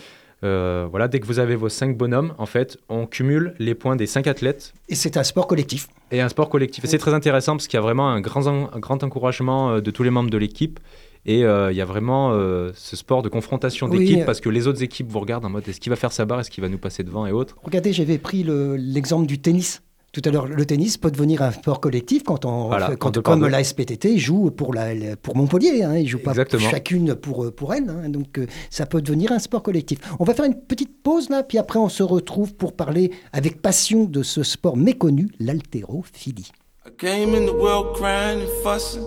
Euh, 0.45 0.87
voilà, 0.89 1.09
dès 1.09 1.19
que 1.19 1.27
vous 1.27 1.41
avez 1.41 1.57
vos 1.57 1.69
cinq 1.69 1.97
bonhommes, 1.97 2.33
en 2.39 2.47
fait, 2.47 2.79
on 2.89 3.07
cumule 3.07 3.55
les 3.59 3.75
points 3.75 3.97
des 3.97 4.07
cinq 4.07 4.27
athlètes 4.29 4.73
Et 4.89 4.95
c'est 4.95 5.17
un 5.17 5.25
sport 5.25 5.47
collectif. 5.49 5.89
et 6.13 6.21
un 6.21 6.29
sport 6.29 6.49
collectif. 6.49 6.85
Et 6.85 6.87
c'est 6.87 6.99
très 6.99 7.13
intéressant 7.13 7.57
parce 7.57 7.67
qu'il 7.67 7.77
y 7.77 7.79
a 7.79 7.83
vraiment 7.83 8.09
un 8.09 8.21
grand, 8.21 8.47
un 8.47 8.79
grand 8.79 9.03
encouragement 9.03 9.81
de 9.81 9.91
tous 9.91 10.05
les 10.05 10.11
membres 10.11 10.31
de 10.31 10.39
l'équipe. 10.39 10.79
Et 11.27 11.45
euh, 11.45 11.73
il 11.73 11.77
y 11.77 11.81
a 11.81 11.85
vraiment 11.85 12.31
euh, 12.33 12.71
ce 12.75 12.95
sport 12.97 13.23
de 13.23 13.29
confrontation 13.29 13.89
d'équipe 13.89 14.25
parce 14.25 14.41
que 14.41 14.49
les 14.49 14.69
autres 14.69 14.83
équipes 14.85 15.09
vous 15.11 15.19
regardent 15.19 15.45
en 15.45 15.51
mode 15.51 15.69
est-ce 15.69 15.81
qu'il 15.81 15.91
va 15.91 15.97
faire 15.97 16.13
sa 16.13 16.25
barre, 16.25 16.39
est-ce 16.41 16.51
qu'il 16.53 16.63
va 16.63 16.69
nous 16.69 16.79
passer 16.79 17.03
devant? 17.03 17.27
Et 17.27 17.33
autres. 17.33 17.57
Regardez, 17.65 17.93
j'avais 17.93 18.17
pris 18.19 18.45
le- 18.45 18.77
l'exemple 18.77 19.27
du 19.27 19.41
tennis. 19.41 19.83
Tout 20.13 20.23
à 20.25 20.31
l'heure, 20.31 20.47
le 20.47 20.65
tennis 20.65 20.97
peut 20.97 21.11
devenir 21.11 21.43
un 21.43 21.51
sport 21.53 21.81
collectif 21.81 22.23
quand 22.25 22.45
on, 22.47 22.69
Voilà, 22.69 22.89
fait- 22.91 22.97
quand 22.97 23.21
comme 23.23 23.47
la 23.47 23.63
SPTT 23.63 24.17
joue 24.19 24.51
pour, 24.51 24.73
la, 24.73 25.17
pour 25.17 25.37
Montpellier, 25.37 25.83
hein, 25.83 25.97
ils 25.99 26.09
jouent 26.09 26.19
pas 26.23 26.31
Exactement. 26.31 26.71
chacune 26.71 27.15
pour, 27.15 27.53
pour 27.53 27.75
elle, 27.75 27.91
hein, 27.91 28.09
donc 28.09 28.39
euh, 28.39 28.47
ça 28.71 28.87
peut 28.87 29.03
devenir 29.03 29.33
un 29.33 29.39
sport 29.39 29.63
collectif. 29.63 29.99
On 30.19 30.25
va 30.25 30.33
faire 30.35 30.47
une 30.47 30.55
petite 30.59 31.03
pause 31.03 31.29
là, 31.29 31.43
puis 31.43 31.59
après 31.59 31.79
on 31.79 31.91
se 31.91 32.03
retrouve 32.03 32.55
pour 32.55 32.73
parler 32.73 33.11
avec 33.33 33.61
passion 33.61 34.05
de 34.05 34.23
ce 34.23 34.43
sport 34.43 34.77
méconnu, 34.79 35.29
l'haltérophilie. 35.39 36.51
I 36.87 36.91
came 36.97 37.35
in 37.35 37.45
the 37.47 37.55
world 37.55 37.95
crying 37.95 38.41
and 38.41 38.63
fussing. 38.65 39.05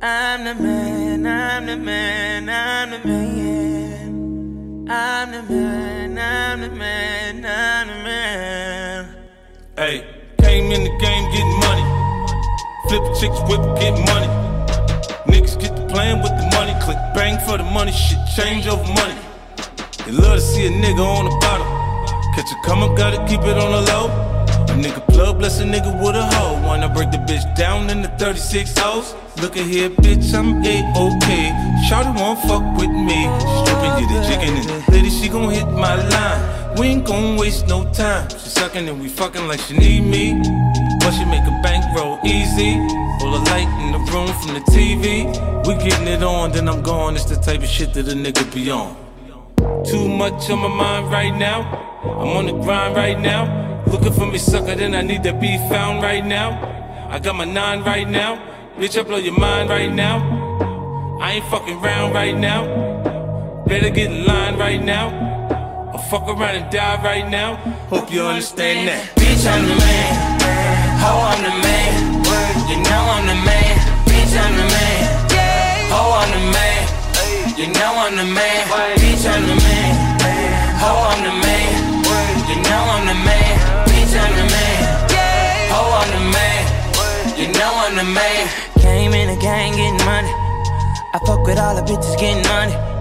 I'm 0.01 0.45
the 0.45 0.55
man, 0.55 1.27
I'm 1.27 1.67
the 1.67 1.77
man, 1.77 2.49
I'm 2.49 2.91
the 2.91 2.99
man. 3.09 4.89
I'm 4.89 5.33
the 5.33 5.43
man, 5.43 6.19
I'm 6.19 6.61
the 6.61 6.71
man, 6.71 7.45
I'm 7.45 7.89
the 7.89 7.95
man. 8.05 9.17
Hey, 9.77 10.07
came 10.39 10.71
in 10.71 10.85
the 10.85 10.91
game 10.99 11.31
getting 11.33 11.59
money. 11.61 11.94
Flip 12.95 13.17
chicks, 13.19 13.41
whip, 13.51 13.59
get 13.81 13.91
money. 14.07 14.31
Niggas 15.27 15.59
get 15.61 15.75
to 15.75 15.85
playing 15.89 16.23
with 16.23 16.31
the 16.39 16.49
money. 16.55 16.75
Click 16.81 16.97
bang 17.13 17.45
for 17.45 17.59
the 17.59 17.65
money. 17.65 17.91
Shit 17.91 18.21
change 18.37 18.69
over 18.69 18.85
money. 18.85 19.19
They 20.07 20.13
love 20.13 20.37
to 20.37 20.41
see 20.41 20.67
a 20.67 20.71
nigga 20.71 21.03
on 21.03 21.25
the 21.25 21.37
bottom. 21.43 21.67
Catch 22.37 22.53
a 22.53 22.57
come 22.65 22.85
up, 22.85 22.97
gotta 22.97 23.19
keep 23.27 23.41
it 23.41 23.59
on 23.59 23.73
the 23.73 23.83
low. 23.91 24.07
A 24.71 24.77
nigga 24.79 25.05
plug, 25.09 25.41
bless 25.41 25.59
a 25.59 25.65
nigga 25.65 25.91
with 25.99 26.15
a 26.15 26.23
hoe. 26.37 26.63
Wanna 26.65 26.89
break 26.89 27.11
the 27.11 27.19
bitch 27.19 27.43
down 27.57 27.91
in 27.91 28.01
the 28.01 28.09
36 28.11 28.79
hoes. 28.79 29.13
Look 29.43 29.57
at 29.57 29.67
here, 29.67 29.91
bitch, 29.91 30.33
I'm 30.33 30.63
A-OK. 30.63 31.27
Shawty 31.91 32.15
won't 32.15 32.39
fuck 32.47 32.63
with 32.79 32.91
me. 32.91 33.27
Stripping 33.67 33.95
you 33.99 34.07
the 34.07 34.23
chicken 34.29 34.55
and 34.55 34.95
lady, 34.95 35.11
she 35.11 35.29
gon' 35.29 35.51
hit 35.51 35.67
my 35.67 35.97
line. 35.97 36.77
We 36.79 36.87
ain't 36.87 37.05
gon' 37.05 37.37
waste 37.39 37.67
no 37.67 37.93
time. 37.93 38.31
She 38.31 38.51
sucking 38.51 38.89
and 38.89 39.01
we 39.01 39.09
fucking 39.09 39.49
like 39.49 39.59
she 39.59 39.77
need 39.77 40.03
me. 40.03 40.94
But 41.05 41.13
she 41.13 41.27
make 41.27 41.45
a 41.45 41.61
bankroll 41.63 42.19
easy. 42.25 42.81
Pull 43.21 43.37
a 43.37 43.43
light 43.53 43.69
in 43.85 43.93
the 43.93 43.99
room 44.11 44.33
from 44.41 44.55
the 44.55 44.65
TV. 44.73 45.29
We 45.67 45.75
getting 45.75 46.09
it 46.09 46.23
on, 46.23 46.53
then 46.53 46.67
I'm 46.67 46.81
gone. 46.81 47.15
It's 47.15 47.27
the 47.27 47.37
type 47.37 47.61
of 47.61 47.69
shit 47.69 47.93
that 47.93 48.09
a 48.09 48.13
nigga 48.13 48.45
be 48.55 48.71
on. 48.71 48.97
Too 49.85 50.09
much 50.09 50.49
on 50.49 50.61
my 50.61 50.69
mind 50.69 51.13
right 51.13 51.37
now. 51.37 51.61
I'm 52.05 52.29
on 52.39 52.47
the 52.47 52.53
grind 52.53 52.97
right 52.97 53.21
now. 53.21 53.85
Looking 53.87 54.15
for 54.15 54.25
me, 54.25 54.39
sucker, 54.39 54.75
then 54.75 54.95
I 54.95 55.03
need 55.03 55.23
to 55.25 55.35
be 55.35 55.59
found 55.69 56.03
right 56.03 56.25
now. 56.25 56.49
I 57.11 57.19
got 57.19 57.37
my 57.37 57.45
nine 57.45 57.83
right 57.83 58.09
now. 58.09 58.37
Bitch, 58.79 58.99
I 58.99 59.03
blow 59.03 59.19
your 59.19 59.39
mind 59.39 59.69
right 59.69 59.93
now. 59.93 60.17
I 61.21 61.33
ain't 61.33 61.45
fucking 61.51 61.83
round 61.83 62.15
right 62.15 62.37
now. 62.37 62.65
Better 63.67 63.91
get 63.91 64.11
in 64.11 64.25
line 64.25 64.57
right 64.57 64.83
now. 64.83 65.93
Or 65.93 65.99
fuck 66.11 66.27
around 66.29 66.57
and 66.57 66.73
die 66.73 67.03
right 67.05 67.29
now. 67.29 67.57
Hope 67.91 68.11
you 68.11 68.23
understand 68.23 68.89
that. 68.89 69.15
Bitch, 69.17 69.47
I'm 69.47 69.69
the 69.69 69.77
man. 69.77 70.34
I'm 71.05 71.43
the 71.43 71.53
man. 71.65 71.93
You 72.69 72.77
know 72.81 73.03
I'm 73.15 73.27
the 73.27 73.37
man. 73.45 73.73
Bitch, 74.09 74.35
I'm 74.37 74.53
the 74.57 74.67
man. 74.73 75.01
I'm 75.93 76.31
the 76.33 76.43
man. 76.57 76.81
You 77.59 77.67
know 77.69 77.93
I'm 78.01 78.17
the 78.17 78.25
man. 78.25 78.61
Bitch, 78.97 79.25
I'm 79.29 79.43
the 79.47 79.57
man. 79.61 79.93
I'm 80.81 81.21
the 81.25 81.33
man. 81.45 81.71
You 82.49 82.57
know 82.63 82.83
I'm 82.95 83.07
the 83.07 83.15
man. 83.15 83.53
Bitch, 83.89 84.15
I'm 84.17 84.33
the 84.37 84.45
man. 84.55 84.77
I'm 85.75 86.09
the 86.11 86.23
man. 86.33 86.63
You 87.39 87.47
know 87.53 87.73
I'm 87.85 87.97
the 87.97 88.05
man. 88.05 88.49
Came 88.81 89.13
in 89.13 89.29
the 89.29 89.41
gang 89.41 89.73
getting 89.73 90.05
money. 90.05 90.33
I 91.13 91.21
fuck 91.27 91.47
with 91.47 91.59
all 91.59 91.75
the 91.75 91.83
bitches 91.83 92.19
getting 92.19 92.43
money. 92.49 92.94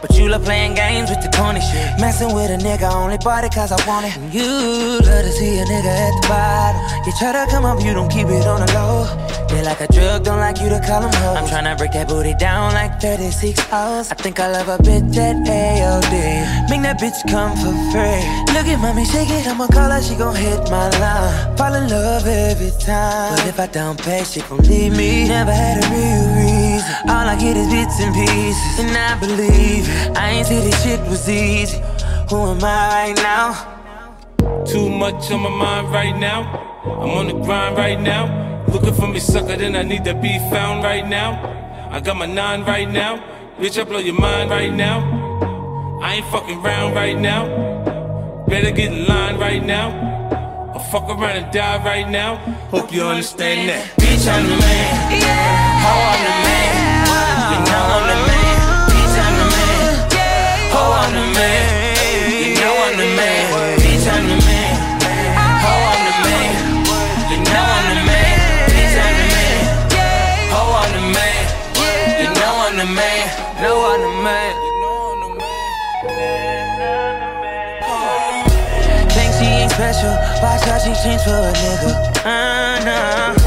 But 0.00 0.16
you 0.16 0.28
love 0.28 0.44
playing 0.44 0.74
games 0.74 1.10
with 1.10 1.22
the 1.22 1.30
corny 1.36 1.60
shit. 1.60 1.98
Messing 1.98 2.34
with 2.34 2.50
a 2.50 2.58
nigga, 2.58 2.90
only 2.92 3.18
bought 3.18 3.44
it 3.44 3.52
cause 3.52 3.72
I 3.72 3.78
want 3.86 4.06
it. 4.06 4.16
And 4.16 4.32
you 4.32 5.00
love 5.02 5.24
to 5.26 5.32
see 5.32 5.58
a 5.58 5.64
nigga 5.64 5.92
at 6.06 6.14
the 6.20 6.28
bottom. 6.28 6.80
You 7.06 7.12
try 7.18 7.32
to 7.32 7.50
come 7.50 7.64
up, 7.64 7.82
you 7.82 7.92
don't 7.94 8.10
keep 8.10 8.28
it 8.28 8.46
on 8.46 8.64
the 8.64 8.72
low. 8.74 9.06
They 9.48 9.62
like 9.64 9.80
a 9.80 9.88
drug, 9.88 10.24
don't 10.24 10.38
like 10.38 10.60
you 10.60 10.68
to 10.68 10.78
call 10.80 11.00
them 11.00 11.12
hoes. 11.12 11.36
I'm 11.38 11.46
tryna 11.46 11.76
break 11.76 11.92
that 11.92 12.08
booty 12.08 12.34
down 12.34 12.74
like 12.74 13.00
36 13.00 13.72
hours. 13.72 14.10
I 14.12 14.14
think 14.14 14.38
I 14.38 14.52
love 14.52 14.68
a 14.68 14.78
bitch 14.78 15.16
at 15.16 15.36
AOD. 15.36 16.70
Make 16.70 16.82
that 16.82 17.00
bitch 17.00 17.18
come 17.28 17.56
for 17.56 17.74
free. 17.90 18.22
Look 18.54 18.66
at 18.66 18.78
mommy, 18.78 19.04
shake 19.04 19.30
it, 19.30 19.46
I'ma 19.46 19.66
call 19.66 19.90
her, 19.90 20.02
she 20.02 20.14
gon' 20.14 20.36
hit 20.36 20.60
my 20.70 20.88
line. 21.00 21.56
Fall 21.56 21.74
in 21.74 21.88
love 21.88 22.26
every 22.26 22.70
time. 22.78 23.34
But 23.34 23.46
if 23.46 23.58
I 23.58 23.66
don't 23.66 23.98
pay, 23.98 24.22
she 24.24 24.40
gon' 24.42 24.58
leave 24.58 24.96
me. 24.96 25.26
Never 25.26 25.52
had 25.52 25.82
a 25.82 25.88
real 25.90 26.36
reason. 26.36 26.47
All 27.06 27.28
I 27.28 27.36
get 27.38 27.56
is 27.56 27.68
bits 27.68 28.00
and 28.00 28.12
pieces. 28.12 28.78
And 28.80 28.96
I 28.96 29.18
believe 29.20 29.86
it. 29.88 30.16
I 30.16 30.30
ain't 30.30 30.46
say 30.46 30.60
this 30.60 30.82
shit 30.82 31.00
was 31.08 31.28
easy. 31.28 31.78
Who 32.28 32.36
am 32.36 32.64
I 32.64 32.88
right 32.90 33.16
now? 33.16 34.64
Too 34.64 34.88
much 34.88 35.30
on 35.30 35.42
my 35.42 35.48
mind 35.48 35.92
right 35.92 36.18
now. 36.18 36.42
I'm 36.84 37.10
on 37.10 37.26
the 37.28 37.34
grind 37.34 37.76
right 37.76 38.00
now. 38.00 38.64
Looking 38.66 38.94
for 38.94 39.06
me, 39.06 39.20
sucker, 39.20 39.56
then 39.56 39.76
I 39.76 39.82
need 39.82 40.04
to 40.04 40.14
be 40.14 40.38
found 40.50 40.82
right 40.82 41.06
now. 41.06 41.88
I 41.90 42.00
got 42.00 42.16
my 42.16 42.26
nine 42.26 42.64
right 42.64 42.90
now. 42.90 43.22
Bitch, 43.58 43.80
I 43.80 43.84
blow 43.84 43.98
your 43.98 44.18
mind 44.18 44.50
right 44.50 44.72
now. 44.72 44.98
I 46.02 46.16
ain't 46.16 46.26
fucking 46.26 46.60
round 46.62 46.96
right 46.96 47.18
now. 47.18 48.44
Better 48.48 48.72
get 48.72 48.92
in 48.92 49.06
line 49.06 49.38
right 49.38 49.64
now. 49.64 50.72
Or 50.74 50.80
fuck 50.90 51.08
around 51.08 51.36
and 51.36 51.52
die 51.52 51.82
right 51.84 52.08
now. 52.08 52.36
Hope 52.70 52.92
you 52.92 53.02
understand 53.02 53.68
that. 53.68 53.86
Bitch, 54.00 54.26
I'm 54.26 54.44
the 54.44 54.56
man. 54.56 55.22
Ho, 55.82 55.90
I'm 55.90 56.24
the 56.24 56.48
man. 56.48 56.77
I'm 57.88 58.04
the 58.04 58.16
man. 58.28 58.56
Bitch, 58.90 59.16
I'm 59.24 59.32
the 59.38 59.46
man. 59.54 59.92
Ho, 60.72 60.82
I'm 60.92 61.10
the 61.16 61.24
man. 61.36 61.62
You 62.30 62.52
know 62.60 62.74
I'm 62.84 62.94
the 63.00 63.06
man. 63.16 63.48
I'm 64.08 64.24
the 64.28 64.36
man. 64.46 64.76
I'm 65.78 65.98
the 66.04 66.14
man. 66.24 66.52
You 67.30 67.38
know 67.48 67.64
I'm 67.72 67.86
the 67.88 67.96
man. 68.04 68.36
I'm 69.00 69.16
the 72.78 74.14
man. 74.22 74.52
I'm 74.58 74.80
the 75.20 75.28
man. 75.38 75.68
Ain't 79.40 79.70
special. 79.70 80.10
Watch 80.42 80.64
how 80.64 80.78
change 80.78 81.22
for 81.22 81.30
a 81.30 81.52
nigga. 81.52 81.90
Uh, 82.24 82.84
nah. 82.84 83.37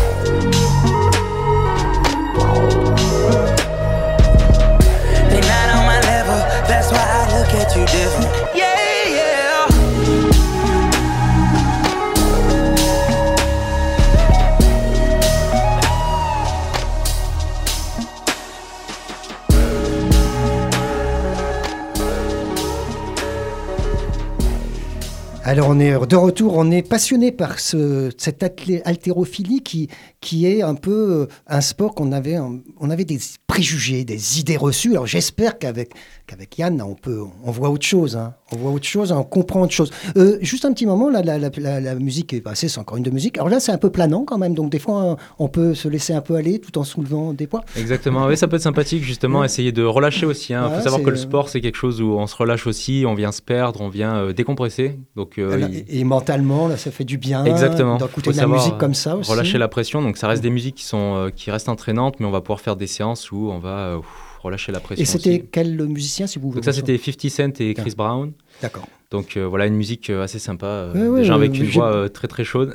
Alors 25.52 25.68
on 25.70 25.80
est 25.82 25.92
de 26.08 26.16
retour, 26.16 26.56
on 26.56 26.72
est 26.72 26.82
passionné 26.82 27.34
par 27.34 27.60
ce, 27.60 28.10
cette 28.18 28.42
haltérophilie 28.86 29.62
qui, 29.62 29.90
qui 30.22 30.46
est 30.46 30.62
un 30.62 30.76
peu 30.76 30.92
euh, 31.24 31.26
un 31.48 31.62
sport 31.62 31.96
qu'on 31.96 32.12
avait, 32.12 32.38
on 32.40 32.90
avait 32.90 33.06
des 33.06 33.18
préjugés, 33.48 34.06
des 34.06 34.40
idées 34.40 34.56
reçues. 34.56 34.92
Alors 34.92 35.08
j'espère 35.08 35.58
qu'avec 35.60 35.92
qu'avec 36.28 36.58
Yann, 36.58 36.82
on 36.82 36.94
peut, 36.96 37.22
on 37.44 37.52
voit 37.52 37.70
autre 37.70 37.86
chose, 37.86 38.16
hein. 38.16 38.36
on 38.54 38.56
voit 38.56 38.72
autre 38.72 38.86
chose, 38.86 39.12
on 39.12 39.24
comprend 39.24 39.62
autre 39.64 39.74
chose. 39.74 39.92
Euh, 40.16 40.38
juste 40.42 40.64
un 40.64 40.72
petit 40.72 40.86
moment, 40.86 41.10
là, 41.10 41.22
la, 41.22 41.38
la, 41.38 41.50
la, 41.58 41.82
la 41.82 41.96
musique 41.96 42.32
est 42.34 42.40
passée, 42.40 42.70
c'est 42.70 42.80
encore 42.80 42.96
une 42.98 43.04
de 43.04 43.10
musique. 43.10 43.38
Alors 43.38 43.50
là, 43.50 43.60
c'est 43.60 43.72
un 43.74 43.78
peu 43.78 43.90
planant 43.90 44.24
quand 44.24 44.38
même, 44.38 44.54
donc 44.54 44.70
des 44.72 44.80
fois, 44.80 45.18
on 45.40 45.48
peut 45.50 45.74
se 45.74 45.88
laisser 45.90 46.14
un 46.14 46.22
peu 46.22 46.36
aller 46.36 46.60
tout 46.60 46.78
en 46.78 46.84
soulevant 46.86 47.34
des 47.34 47.48
poids. 47.48 47.66
Exactement, 47.76 48.28
oui, 48.28 48.38
ça 48.38 48.48
peut 48.48 48.56
être 48.56 48.62
sympathique 48.62 49.04
justement, 49.04 49.40
Ouais. 49.40 49.46
essayer 49.48 49.72
de 49.74 49.84
relâcher 49.84 50.26
aussi. 50.26 50.54
Il 50.54 50.60
Ouais, 50.60 50.76
faut 50.78 50.82
savoir 50.84 51.02
que 51.02 51.10
le 51.10 51.18
euh, 51.18 51.20
sport, 51.20 51.50
c'est 51.50 51.60
quelque 51.62 51.76
chose 51.76 52.02
où 52.02 52.12
on 52.14 52.28
se 52.28 52.36
relâche 52.36 52.68
aussi, 52.68 53.04
on 53.08 53.16
vient 53.16 53.32
se 53.34 53.42
perdre, 53.42 53.82
on 53.82 53.90
vient 53.90 54.16
euh, 54.18 54.34
décompresser. 54.34 55.00
Donc, 55.18 55.40
euh, 55.40 55.68
il- 55.90 56.00
et, 56.00 56.04
mentalement, 56.06 56.68
là, 56.70 56.78
ça 56.78 56.92
fait 56.92 57.04
du 57.06 57.18
bien 57.18 57.44
Exactement. 57.44 57.98
d'écouter 57.98 58.32
de 58.32 58.38
la 58.38 58.48
musique 58.48 58.74
euh, 58.74 58.78
comme 58.78 58.94
ça 58.94 59.18
aussi. 59.18 59.30
relâcher 59.32 59.58
la 59.58 59.68
pression. 59.68 60.02
Donc 60.02 60.11
ça 60.18 60.28
reste 60.28 60.42
des 60.44 60.50
musiques 60.50 60.76
qui, 60.76 60.86
sont, 60.86 61.16
euh, 61.16 61.30
qui 61.30 61.52
restent 61.52 61.70
entraînantes, 61.70 62.20
mais 62.20 62.26
on 62.26 62.32
va 62.32 62.42
pouvoir 62.42 62.62
faire 62.62 62.76
des 62.76 62.88
séances 62.88 63.32
où 63.32 63.50
on 63.52 63.60
va 63.60 63.78
euh, 63.78 63.98
ouf, 63.98 64.40
relâcher 64.42 64.72
la 64.72 64.80
pression. 64.80 65.02
Et 65.04 65.06
c'était 65.06 65.40
quel 65.52 65.78
musicien, 65.88 66.28
si 66.28 66.40
vous 66.40 66.54
Donc 66.54 66.64
ça, 66.66 66.74
c'était 66.74 66.98
50 66.98 67.30
Cent 67.30 67.62
et 67.62 67.74
Chris 67.74 67.94
Brown. 67.96 68.32
D'accord. 68.62 68.88
Donc 69.12 69.36
euh, 69.36 69.46
voilà, 69.46 69.66
une 69.66 69.76
musique 69.76 70.10
assez 70.10 70.40
sympa, 70.40 70.66
euh, 70.68 70.94
Ouais, 70.94 71.08
ouais, 71.10 71.20
déjà 71.22 71.36
avec 71.36 71.58
une 71.58 71.66
voix 71.66 71.92
euh, 71.94 72.08
très 72.08 72.30
très 72.30 72.46
chaude. 72.46 72.74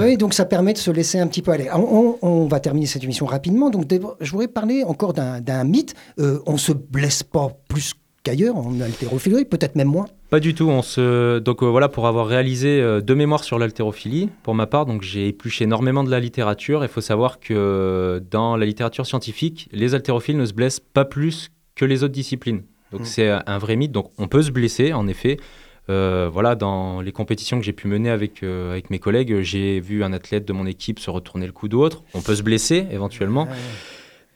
Oui, 0.00 0.16
donc 0.18 0.32
ça 0.32 0.46
permet 0.46 0.72
de 0.72 0.78
se 0.78 0.90
laisser 0.90 1.18
un 1.18 1.26
petit 1.26 1.42
peu 1.42 1.50
aller. 1.50 1.68
On, 1.74 2.16
on- 2.22 2.26
on 2.26 2.46
va 2.46 2.60
terminer 2.60 2.86
cette 2.86 3.04
émission 3.04 3.26
rapidement. 3.26 3.68
Donc 3.68 3.84
je 4.20 4.30
voudrais 4.30 4.48
parler 4.48 4.84
encore 4.84 5.12
d'un 5.12 5.64
mythe. 5.64 5.94
On 6.18 6.56
se 6.56 6.72
blesse 6.72 7.22
pas 7.22 7.50
plus 7.68 7.92
qu'ailleurs 8.22 8.56
en 8.56 8.80
haltérophilie, 8.80 9.44
peut-être 9.44 9.76
même 9.76 9.88
moins. 9.88 10.06
Pas 10.30 10.40
du 10.40 10.54
tout. 10.54 10.68
On 10.68 10.82
se... 10.82 11.38
Donc 11.38 11.62
euh, 11.62 11.66
voilà, 11.66 11.88
pour 11.88 12.06
avoir 12.06 12.26
réalisé 12.26 12.80
euh, 12.80 13.00
deux 13.00 13.14
mémoires 13.14 13.44
sur 13.44 13.58
l'haltérophilie, 13.58 14.28
pour 14.42 14.54
ma 14.54 14.66
part, 14.66 14.86
donc 14.86 15.02
j'ai 15.02 15.28
épluché 15.28 15.64
énormément 15.64 16.04
de 16.04 16.10
la 16.10 16.20
littérature. 16.20 16.82
Il 16.84 16.88
faut 16.88 17.00
savoir 17.00 17.38
que 17.38 17.54
euh, 17.54 18.20
dans 18.30 18.56
la 18.56 18.66
littérature 18.66 19.06
scientifique, 19.06 19.68
les 19.72 19.94
haltérophiles 19.94 20.36
ne 20.36 20.46
se 20.46 20.52
blessent 20.52 20.80
pas 20.80 21.04
plus 21.04 21.50
que 21.74 21.84
les 21.84 22.02
autres 22.02 22.14
disciplines. 22.14 22.62
Donc 22.92 23.02
Mm. 23.02 23.04
c'est 23.04 23.28
un 23.28 23.58
vrai 23.58 23.76
mythe. 23.76 23.92
Donc 23.92 24.10
on 24.18 24.26
peut 24.28 24.42
se 24.42 24.50
blesser, 24.50 24.92
en 24.92 25.06
effet. 25.06 25.36
Euh, 25.88 26.28
voilà, 26.32 26.56
dans 26.56 27.00
les 27.00 27.12
compétitions 27.12 27.60
que 27.60 27.64
j'ai 27.64 27.72
pu 27.72 27.86
mener 27.86 28.10
avec, 28.10 28.42
avec 28.42 28.90
mes 28.90 28.98
collègues, 28.98 29.42
j'ai 29.42 29.78
vu 29.78 30.02
un 30.02 30.12
athlète 30.12 30.44
de 30.44 30.52
mon 30.52 30.66
équipe 30.66 30.98
se 30.98 31.10
retourner 31.10 31.46
le 31.46 31.52
coude 31.52 31.74
ou 31.74 31.80
autre. 31.80 32.02
On 32.14 32.22
peut 32.22 32.34
se 32.34 32.42
blesser 32.42 32.86
éventuellement. 32.90 33.46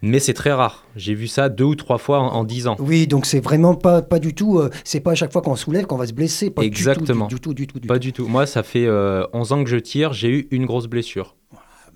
Mais 0.03 0.19
c'est 0.19 0.33
très 0.35 0.53
rare. 0.53 0.85
J'ai 0.97 1.15
vu 1.15 1.27
ça 1.29 1.49
deux 1.49 1.65
ou 1.65 1.75
trois 1.75 1.99
fois 1.99 2.21
en, 2.21 2.45
dix 2.45 2.67
ans. 2.67 2.77
Oui, 2.79 3.07
donc 3.07 3.27
c'est 3.27 3.41
vraiment 3.41 3.75
pas, 3.75 4.01
pas 4.01 4.19
du 4.19 4.35
tout. 4.35 4.59
euh, 4.59 4.71
c'est 4.85 5.01
pas 5.01 5.13
à 5.13 5.15
chaque 5.15 5.33
fois 5.33 5.43
qu'on 5.43 5.57
soulève 5.57 5.87
qu'on 5.87 5.99
va 5.99 6.07
se 6.07 6.13
blesser. 6.15 6.49
Pas 6.51 6.63
Exactement. 6.63 7.27
Du 7.27 7.39
tout, 7.39 7.53
du, 7.53 7.67
du 7.67 7.67
tout, 7.67 7.81
du 7.81 7.87
tout. 7.87 7.93
Pas 7.93 7.99
du 7.99 8.13
tout. 8.13 8.27
Moi, 8.27 8.47
ça 8.47 8.63
fait 8.63 8.87
euh, 8.87 9.27
11 9.33 9.53
ans 9.53 9.65
que 9.65 9.69
je 9.71 9.77
tire. 9.77 10.13
J'ai 10.13 10.29
eu 10.29 10.49
une 10.51 10.65
grosse 10.65 10.87
blessure. 10.87 11.37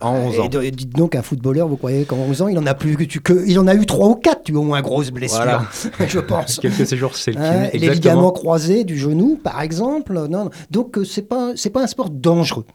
En 0.01 0.17
11 0.17 0.35
Et 0.35 0.41
ans. 0.41 0.49
dites 0.49 0.95
donc, 0.97 1.15
un 1.15 1.23
footballeur, 1.23 1.69
vous 1.69 1.77
croyez 1.77 2.05
qu'en 2.05 2.17
11 2.17 2.43
ans, 2.43 2.49
il 2.49 2.59
en 2.59 2.67
a 2.67 2.75
plus 2.75 2.97
que 2.97 3.05
tu. 3.05 3.21
Que, 3.21 3.47
il 3.47 3.59
en 3.59 3.67
a 3.67 3.75
eu 3.75 3.87
3 3.87 4.09
ou 4.09 4.17
4, 4.17 4.43
tu 4.43 4.55
au 4.55 4.63
moins, 4.63 4.83
grosses 4.83 5.11
blessures, 5.11 5.39
Voilà. 5.39 5.63
je 6.07 6.19
pense. 6.19 6.59
Quelques 6.59 6.87
séjours 6.87 7.15
chez 7.15 7.33
le. 7.33 7.41
Hein, 7.41 7.71
les 7.73 7.89
ligaments 7.89 8.33
croisés 8.33 8.85
du 8.85 8.99
genou, 8.99 9.41
par 9.43 9.63
exemple. 9.63 10.13
Non, 10.15 10.45
non. 10.45 10.51
Donc, 10.71 10.99
euh, 10.99 11.05
c'est 11.05 11.23
pas, 11.23 11.53
c'est 11.57 11.71
pas 11.71 11.83
un 11.83 11.87
sport 11.87 12.11
dangereux. 12.11 12.67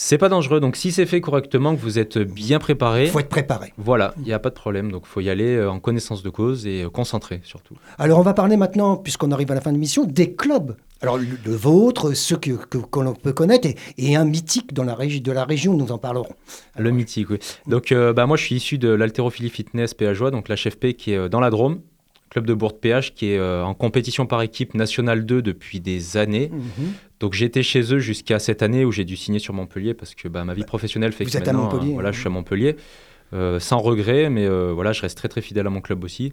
C'est 0.00 0.16
pas 0.16 0.28
dangereux. 0.28 0.60
Donc, 0.60 0.76
si 0.76 0.92
c'est 0.92 1.06
fait 1.06 1.20
correctement, 1.20 1.74
que 1.74 1.80
vous 1.80 1.98
êtes 1.98 2.18
bien 2.18 2.60
préparé, 2.60 3.06
Il 3.06 3.10
faut 3.10 3.18
être 3.18 3.28
préparé. 3.28 3.72
voilà, 3.78 4.14
il 4.18 4.22
n'y 4.22 4.32
a 4.32 4.38
pas 4.38 4.50
de 4.50 4.54
problème. 4.54 4.92
Donc, 4.92 5.02
il 5.06 5.08
faut 5.08 5.20
y 5.20 5.28
aller 5.28 5.56
euh, 5.56 5.68
en 5.68 5.80
connaissance 5.80 6.22
de 6.22 6.30
cause 6.30 6.68
et 6.68 6.84
euh, 6.84 6.88
concentré 6.88 7.40
surtout. 7.42 7.74
Alors, 7.98 8.20
on 8.20 8.22
va 8.22 8.32
parler 8.32 8.56
maintenant, 8.56 8.96
puisqu'on 8.96 9.32
arrive 9.32 9.50
à 9.50 9.56
la 9.56 9.60
fin 9.60 9.70
de 9.70 9.74
l'émission, 9.74 10.04
des 10.04 10.34
clubs. 10.34 10.76
Alors, 11.02 11.18
le, 11.18 11.26
le 11.44 11.52
vôtre, 11.56 12.12
ceux 12.12 12.36
que, 12.36 12.52
l'on 13.00 13.14
peut 13.14 13.32
connaître, 13.32 13.66
et, 13.66 13.74
et 13.98 14.14
un 14.14 14.24
mythique 14.24 14.72
dans 14.72 14.84
la 14.84 14.94
régi- 14.94 15.20
de 15.20 15.32
la 15.32 15.44
région, 15.44 15.74
nous 15.74 15.90
en 15.90 15.98
parlerons. 15.98 16.32
Le 16.78 16.92
mythique, 16.92 17.30
oui. 17.30 17.38
Donc, 17.66 17.90
euh, 17.90 18.12
bah, 18.12 18.26
moi, 18.26 18.36
je 18.36 18.44
suis 18.44 18.54
issu 18.54 18.78
de 18.78 18.90
l'haltérophilie 18.90 19.50
fitness 19.50 19.94
PHOA, 19.94 20.30
donc 20.30 20.48
l'HFP 20.48 20.92
qui 20.96 21.14
est 21.14 21.16
euh, 21.16 21.28
dans 21.28 21.40
la 21.40 21.50
Drôme, 21.50 21.80
club 22.30 22.46
de 22.46 22.54
Bourg 22.54 22.72
de 22.72 22.76
PH 22.78 23.14
qui 23.14 23.32
est 23.32 23.38
euh, 23.38 23.64
en 23.64 23.74
compétition 23.74 24.26
par 24.26 24.42
équipe 24.42 24.74
nationale 24.74 25.24
2 25.24 25.42
depuis 25.42 25.80
des 25.80 26.16
années. 26.16 26.50
Mhm. 26.52 26.92
Donc, 27.20 27.34
j'étais 27.34 27.62
chez 27.62 27.94
eux 27.94 27.98
jusqu'à 27.98 28.38
cette 28.38 28.62
année 28.62 28.84
où 28.84 28.92
j'ai 28.92 29.04
dû 29.04 29.16
signer 29.16 29.38
sur 29.38 29.54
Montpellier 29.54 29.94
parce 29.94 30.14
que 30.14 30.28
bah, 30.28 30.44
ma 30.44 30.54
vie 30.54 30.64
professionnelle 30.64 31.12
fait 31.12 31.24
vous 31.24 31.30
que 31.30 31.36
êtes 31.36 31.48
à 31.48 31.52
maintenant, 31.52 31.70
Montpellier, 31.70 31.90
euh, 31.90 31.94
voilà, 31.94 32.08
hein. 32.10 32.12
je 32.12 32.18
suis 32.18 32.26
à 32.26 32.30
Montpellier. 32.30 32.76
Euh, 33.34 33.60
sans 33.60 33.78
regret, 33.78 34.30
mais 34.30 34.46
euh, 34.46 34.72
voilà, 34.72 34.92
je 34.92 35.02
reste 35.02 35.18
très 35.18 35.28
très 35.28 35.42
fidèle 35.42 35.66
à 35.66 35.70
mon 35.70 35.82
club 35.82 36.02
aussi. 36.02 36.32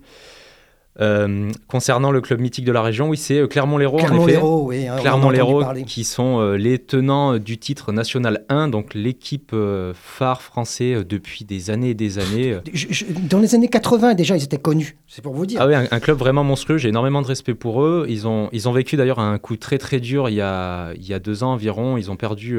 Euh, 1.01 1.51
concernant 1.67 2.09
le 2.11 2.21
club 2.21 2.39
mythique 2.39 2.63
de 2.63 2.71
la 2.71 2.81
région, 2.81 3.09
oui, 3.09 3.17
c'est 3.17 3.39
euh, 3.39 3.47
Clermont-Lérault. 3.47 3.97
Clermont-Lérault, 3.97 4.63
oui. 4.67 4.87
hein, 4.87 4.95
Clermont-Lérault, 4.97 5.63
qui 5.85 6.05
sont 6.05 6.39
euh, 6.39 6.55
les 6.55 6.79
tenants 6.79 7.37
du 7.37 7.57
titre 7.57 7.91
national 7.91 8.45
1, 8.47 8.69
donc 8.69 8.93
l'équipe 8.93 9.51
euh, 9.53 9.91
phare 9.93 10.41
français 10.41 11.03
depuis 11.07 11.43
des 11.43 11.69
années 11.69 11.89
et 11.89 11.93
des 11.95 12.17
années. 12.17 12.57
Je- 12.71 12.87
je- 12.91 13.05
dans 13.29 13.39
les 13.39 13.55
années 13.55 13.67
80, 13.67 14.13
déjà, 14.13 14.37
ils 14.37 14.43
étaient 14.45 14.57
connus. 14.57 14.95
C'est 15.07 15.21
pour 15.21 15.33
vous 15.33 15.45
dire. 15.45 15.59
Ah 15.61 15.67
oui, 15.67 15.75
un, 15.75 15.85
un 15.91 15.99
club 15.99 16.17
vraiment 16.17 16.45
monstrueux, 16.45 16.77
j'ai 16.77 16.89
énormément 16.89 17.21
de 17.21 17.27
respect 17.27 17.55
pour 17.55 17.83
eux. 17.83 18.05
Ils 18.07 18.25
ont, 18.25 18.47
ils 18.53 18.69
ont 18.69 18.71
vécu 18.71 18.95
d'ailleurs 18.95 19.19
un 19.19 19.37
coup 19.37 19.57
très 19.57 19.77
très 19.77 19.99
dur 19.99 20.29
il 20.29 20.35
y 20.35 20.41
a, 20.41 20.93
il 20.95 21.05
y 21.05 21.13
a 21.13 21.19
deux 21.19 21.43
ans 21.43 21.51
environ. 21.53 21.97
Ils 21.97 22.09
ont 22.09 22.15
perdu 22.15 22.57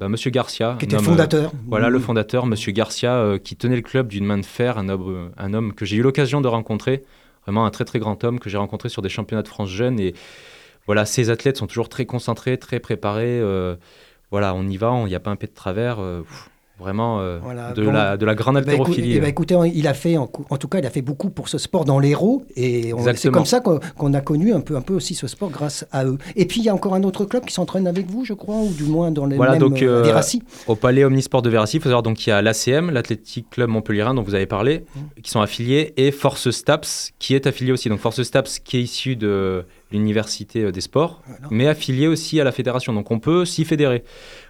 bah, 0.00 0.08
Monsieur 0.08 0.30
Garcia. 0.30 0.76
qui 0.78 0.86
était 0.86 0.96
homme, 0.96 1.04
fondateur. 1.04 1.52
voilà, 1.66 1.90
le 1.90 1.98
Mhm. 1.98 2.04
fondateur, 2.04 2.46
Monsieur 2.46 2.72
Garcia, 2.72 3.34
qui 3.44 3.56
tenait 3.56 3.76
le 3.76 3.82
club 3.82 4.08
d'une 4.08 4.24
main 4.24 4.38
de 4.38 4.46
fer, 4.46 4.78
un 4.78 4.88
homme, 4.88 5.32
un 5.36 5.52
homme 5.52 5.74
que 5.74 5.84
j'ai 5.84 5.96
eu 5.96 6.02
l'occasion 6.02 6.40
de 6.40 6.48
rencontrer. 6.48 7.02
Vraiment 7.48 7.64
un 7.64 7.70
très 7.70 7.86
très 7.86 7.98
grand 7.98 8.22
homme 8.24 8.40
que 8.40 8.50
j'ai 8.50 8.58
rencontré 8.58 8.90
sur 8.90 9.00
des 9.00 9.08
championnats 9.08 9.42
de 9.42 9.48
France 9.48 9.70
jeunes. 9.70 9.98
Et 9.98 10.12
voilà, 10.84 11.06
ces 11.06 11.30
athlètes 11.30 11.56
sont 11.56 11.66
toujours 11.66 11.88
très 11.88 12.04
concentrés, 12.04 12.58
très 12.58 12.78
préparés. 12.78 13.40
euh, 13.40 13.74
voilà, 14.30 14.54
on 14.54 14.68
y 14.68 14.76
va, 14.76 14.94
il 15.06 15.06
n'y 15.06 15.14
a 15.14 15.20
pas 15.20 15.30
un 15.30 15.36
pied 15.36 15.48
de 15.48 15.54
travers. 15.54 15.98
euh, 15.98 16.22
vraiment 16.78 17.20
euh, 17.20 17.38
Voilà, 17.42 17.72
de, 17.72 17.84
bon. 17.84 17.92
la, 17.92 18.16
de 18.16 18.24
la 18.26 18.34
grande 18.34 18.56
Eh 18.58 18.64
ben, 18.64 18.70
haltérophilie. 18.70 19.14
eh 19.16 19.20
ben, 19.20 19.28
écoutez, 19.28 19.56
il 19.74 19.86
a 19.86 19.94
fait, 19.94 20.16
en, 20.16 20.26
tout 20.28 20.68
cas, 20.68 20.78
il 20.78 20.86
a 20.86 20.90
fait 20.90 21.02
beaucoup 21.02 21.30
pour 21.30 21.48
ce 21.48 21.58
sport 21.58 21.84
dans 21.84 21.98
l'Hérault, 21.98 22.44
et 22.56 22.92
c'est 23.16 23.30
comme 23.30 23.44
ça 23.46 23.60
qu'on 23.60 24.14
a 24.14 24.20
connu 24.20 24.52
un 24.52 24.60
peu, 24.60 24.76
un 24.76 24.80
peu 24.82 24.94
aussi 24.94 25.14
ce 25.14 25.26
sport 25.26 25.50
grâce 25.50 25.86
à 25.92 26.04
eux. 26.04 26.18
Et 26.36 26.46
puis 26.46 26.60
il 26.60 26.64
y 26.64 26.68
a 26.68 26.74
encore 26.74 26.94
un 26.94 27.02
autre 27.02 27.24
club 27.24 27.44
qui 27.44 27.52
s'entraîne 27.54 27.86
avec 27.86 28.06
vous, 28.06 28.24
je 28.24 28.32
crois, 28.34 28.56
ou 28.56 28.72
du 28.72 28.84
moins 28.84 29.10
dans 29.10 29.26
les 29.26 29.36
Voilà, 29.36 29.52
mêmes 29.52 29.60
donc, 29.60 29.82
euh, 29.82 30.00
euh, 30.00 30.02
Vérassi. 30.02 30.42
Au 30.66 30.76
Palais 30.76 31.04
Omnisport 31.04 31.42
de 31.42 31.50
Véracy, 31.50 31.76
il 31.76 31.80
faut 31.80 31.88
savoir 31.88 32.02
donc 32.02 32.16
qu'il 32.18 32.30
y 32.30 32.34
a 32.34 32.40
l'ACM, 32.42 32.90
l'Athletic 32.90 33.50
Club 33.50 33.70
Montpellierin 33.70 34.14
dont 34.14 34.22
vous 34.22 34.34
avez 34.34 34.46
parlé, 34.46 34.84
Mmh. 34.94 35.20
qui 35.22 35.30
sont 35.30 35.40
affiliés, 35.40 35.92
et 35.96 36.10
Force 36.10 36.50
Staps 36.50 37.12
qui 37.18 37.34
est 37.34 37.46
affilié 37.46 37.72
aussi. 37.72 37.88
Donc 37.88 37.98
Force 38.00 38.22
Staps 38.22 38.58
qui 38.60 38.76
est 38.78 38.82
issu 38.82 39.16
de 39.16 39.64
l'Université 39.90 40.70
des 40.70 40.80
Sports, 40.80 41.22
Voilà. 41.26 41.46
mais 41.50 41.66
affilié 41.66 42.06
aussi 42.06 42.40
à 42.40 42.44
la 42.44 42.52
fédération. 42.52 42.92
Donc 42.92 43.10
on 43.10 43.18
peut 43.18 43.44
s'y 43.44 43.64
fédérer. 43.64 44.04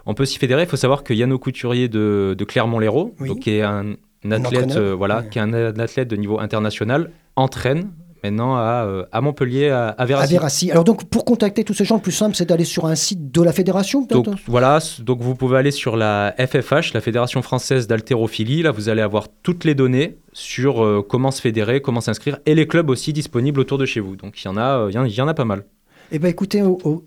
On 0.08 0.14
peut 0.14 0.24
s'y 0.24 0.38
fédérer. 0.38 0.62
Il 0.62 0.68
faut 0.68 0.76
savoir 0.76 1.04
que 1.04 1.12
Yann 1.14 1.36
Couturier 1.38 1.88
de, 1.88 2.34
de 2.36 2.44
Clermont-Lérault, 2.44 3.14
Oui. 3.20 3.28
donc 3.28 3.40
qui 3.40 3.50
est 3.50 3.62
un, 3.62 3.94
un 4.24 4.32
athlète, 4.32 4.74
euh, 4.76 4.94
voilà, 4.94 5.22
qui 5.22 5.38
est 5.38 5.42
un, 5.42 5.52
un 5.52 5.78
athlète 5.78 6.08
de 6.08 6.16
niveau 6.16 6.40
international, 6.40 7.10
entraîne 7.36 7.90
maintenant 8.24 8.56
à, 8.56 8.84
euh, 8.84 9.04
à 9.12 9.20
Montpellier, 9.20 9.68
à, 9.68 9.90
à 9.90 10.02
À. 10.02 10.26
Vérassi. 10.26 10.72
Alors 10.72 10.82
donc, 10.82 11.04
pour 11.04 11.24
contacter 11.24 11.62
tous 11.62 11.74
ces 11.74 11.84
gens, 11.84 11.94
le 11.96 12.00
plus 12.02 12.10
simple, 12.10 12.34
c'est 12.34 12.46
d'aller 12.48 12.64
sur 12.64 12.86
un 12.86 12.96
site 12.96 13.30
de 13.30 13.42
la 13.42 13.52
fédération, 13.52 14.00
Donc 14.10 14.26
voilà, 14.48 14.80
donc 15.00 15.20
vous 15.20 15.36
pouvez 15.36 15.56
aller 15.58 15.70
sur 15.70 15.96
la 15.96 16.34
FFH, 16.36 16.94
la 16.94 17.00
Fédération 17.00 17.42
française 17.42 17.86
d'haltérophilie. 17.86 18.62
Là, 18.62 18.72
vous 18.72 18.88
allez 18.88 19.02
avoir 19.02 19.28
toutes 19.44 19.64
les 19.64 19.76
données 19.76 20.18
sur 20.32 20.82
euh, 20.84 21.00
comment 21.08 21.30
se 21.30 21.40
fédérer, 21.40 21.80
comment 21.80 22.00
s'inscrire, 22.00 22.38
et 22.46 22.54
les 22.56 22.66
clubs 22.66 22.90
aussi 22.90 23.12
disponibles 23.12 23.60
autour 23.60 23.78
de 23.78 23.86
chez 23.86 24.00
vous. 24.00 24.16
Donc 24.16 24.42
il 24.42 24.46
y 24.46 24.48
en 24.48 24.56
a, 24.56 24.86
il 24.88 24.94
y 24.94 24.98
en- 24.98 25.04
il 25.04 25.14
y 25.14 25.20
en 25.20 25.28
a 25.28 25.34
pas 25.34 25.44
mal. 25.44 25.64
Eh 26.10 26.18
bien, 26.18 26.30
écoutez, 26.30 26.62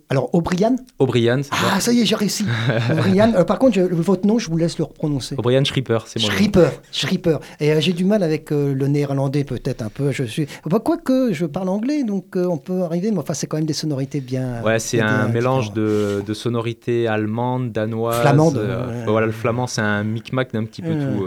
alors, 0.09 0.29
O'Brien. 0.35 0.75
O'Brien, 0.99 1.41
c'est 1.41 1.49
ça 1.49 1.55
Ah, 1.73 1.79
ça 1.79 1.91
y 1.91 2.01
est, 2.01 2.05
j'ai 2.05 2.15
réussi. 2.15 2.45
O'Brien. 2.91 3.33
Euh, 3.35 3.43
par 3.43 3.57
contre, 3.57 3.73
je- 3.75 3.81
votre 3.81 4.27
nom, 4.27 4.37
je 4.37 4.47
vous 4.49 4.57
laisse 4.57 4.77
le 4.77 4.85
prononcer. 4.85 5.35
O'Brien 5.39 5.63
Schripper, 5.63 5.99
c'est 6.05 6.21
moi. 6.21 6.29
Schripper, 6.31 6.69
Schripper. 6.91 7.37
Et 7.59 7.71
euh, 7.71 7.79
j'ai 7.81 7.93
du 7.93 8.05
mal 8.05 8.21
avec 8.21 8.51
euh, 8.51 8.73
le 8.75 8.87
néerlandais 8.87 9.43
peut-être 9.43 9.81
un 9.81 9.89
peu. 9.89 10.11
Je 10.11 10.23
suis, 10.23 10.45
bah, 10.67 10.79
quoique 10.83 11.33
je 11.33 11.45
parle 11.47 11.69
anglais, 11.69 12.03
donc 12.03 12.35
on 12.35 12.57
peut 12.57 12.83
arriver. 12.83 13.09
Mais 13.11 13.17
enfin, 13.19 13.33
c'est 13.33 13.47
quand 13.47 13.57
même 13.57 13.65
des 13.65 13.73
sonorités 13.73 14.21
bien. 14.21 14.61
Ouais, 14.63 14.77
c'est 14.77 15.01
un 15.01 15.27
mélange 15.29 15.73
de, 15.73 16.21
de 16.25 16.33
sonorités 16.35 17.07
allemandes, 17.07 17.71
danoises. 17.71 18.21
Flamande, 18.21 18.57
ouais. 18.57 19.05
voilà, 19.07 19.25
le 19.25 19.31
flamand, 19.33 19.65
c'est 19.67 19.81
un 19.81 20.03
micmac 20.03 20.53
d'un 20.53 20.65
petit 20.65 20.81
peu 20.83 20.93
tout. 20.93 21.25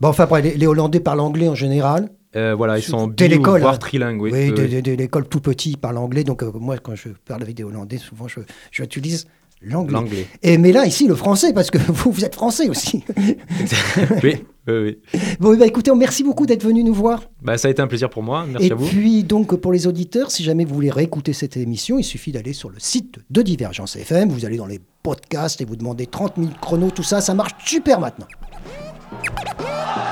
Bon, 0.00 0.08
enfin, 0.08 0.24
après, 0.24 0.42
les, 0.42 0.54
les 0.56 0.66
Hollandais 0.66 1.00
parlent 1.00 1.20
anglais 1.20 1.48
en 1.48 1.54
général. 1.54 2.08
Euh, 2.34 2.54
voilà, 2.54 2.78
ils 2.78 2.82
sont 2.82 3.08
Dès 3.08 3.28
l'école, 3.28 3.60
voire 3.60 3.78
trilingues. 3.78 4.20
Oui, 4.20 4.52
de 4.52 4.92
l'école 4.92 5.28
tout 5.28 5.40
petit, 5.40 5.70
ils 5.72 5.78
parlent 5.78 5.98
anglais. 5.98 6.24
Donc 6.24 6.42
euh, 6.42 6.50
moi, 6.54 6.78
quand 6.78 6.94
je 6.94 7.10
parle 7.26 7.42
avec 7.42 7.54
des 7.54 7.64
Hollandais, 7.64 7.98
souvent, 7.98 8.28
je, 8.28 8.40
je 8.70 8.82
utilise 8.82 9.26
l'anglais. 9.60 9.92
L'anglais. 9.92 10.26
Et 10.42 10.56
mais 10.56 10.72
là, 10.72 10.86
ici, 10.86 11.06
le 11.06 11.14
français, 11.14 11.52
parce 11.52 11.70
que 11.70 11.78
vous, 11.88 12.10
vous 12.10 12.24
êtes 12.24 12.34
français 12.34 12.68
aussi. 12.68 13.04
oui, 14.22 14.36
oui, 14.66 14.74
oui. 14.74 14.98
bon, 15.40 15.56
bah, 15.58 15.66
écoutez, 15.66 15.94
merci 15.94 16.24
beaucoup 16.24 16.46
d'être 16.46 16.64
venu 16.64 16.82
nous 16.82 16.94
voir. 16.94 17.22
Bah, 17.42 17.58
ça 17.58 17.68
a 17.68 17.70
été 17.70 17.82
un 17.82 17.86
plaisir 17.86 18.08
pour 18.08 18.22
moi. 18.22 18.46
Merci 18.48 18.68
Et 18.68 18.72
à 18.72 18.74
vous. 18.76 18.86
puis, 18.86 19.24
donc, 19.24 19.54
pour 19.56 19.72
les 19.72 19.86
auditeurs, 19.86 20.30
si 20.30 20.42
jamais 20.42 20.64
vous 20.64 20.74
voulez 20.74 20.90
réécouter 20.90 21.34
cette 21.34 21.56
émission, 21.58 21.98
il 21.98 22.04
suffit 22.04 22.32
d'aller 22.32 22.54
sur 22.54 22.70
le 22.70 22.78
site 22.78 23.18
de 23.30 23.42
Divergence 23.42 23.96
FM. 23.96 24.30
Vous 24.30 24.46
allez 24.46 24.56
dans 24.56 24.66
les 24.66 24.80
podcasts 25.02 25.60
et 25.60 25.64
vous 25.66 25.76
demandez 25.76 26.06
30 26.06 26.34
000 26.38 26.48
chronos, 26.60 26.90
tout 26.90 27.02
ça. 27.02 27.20
Ça 27.20 27.34
marche 27.34 27.52
super 27.64 28.00
maintenant.« 28.00 28.26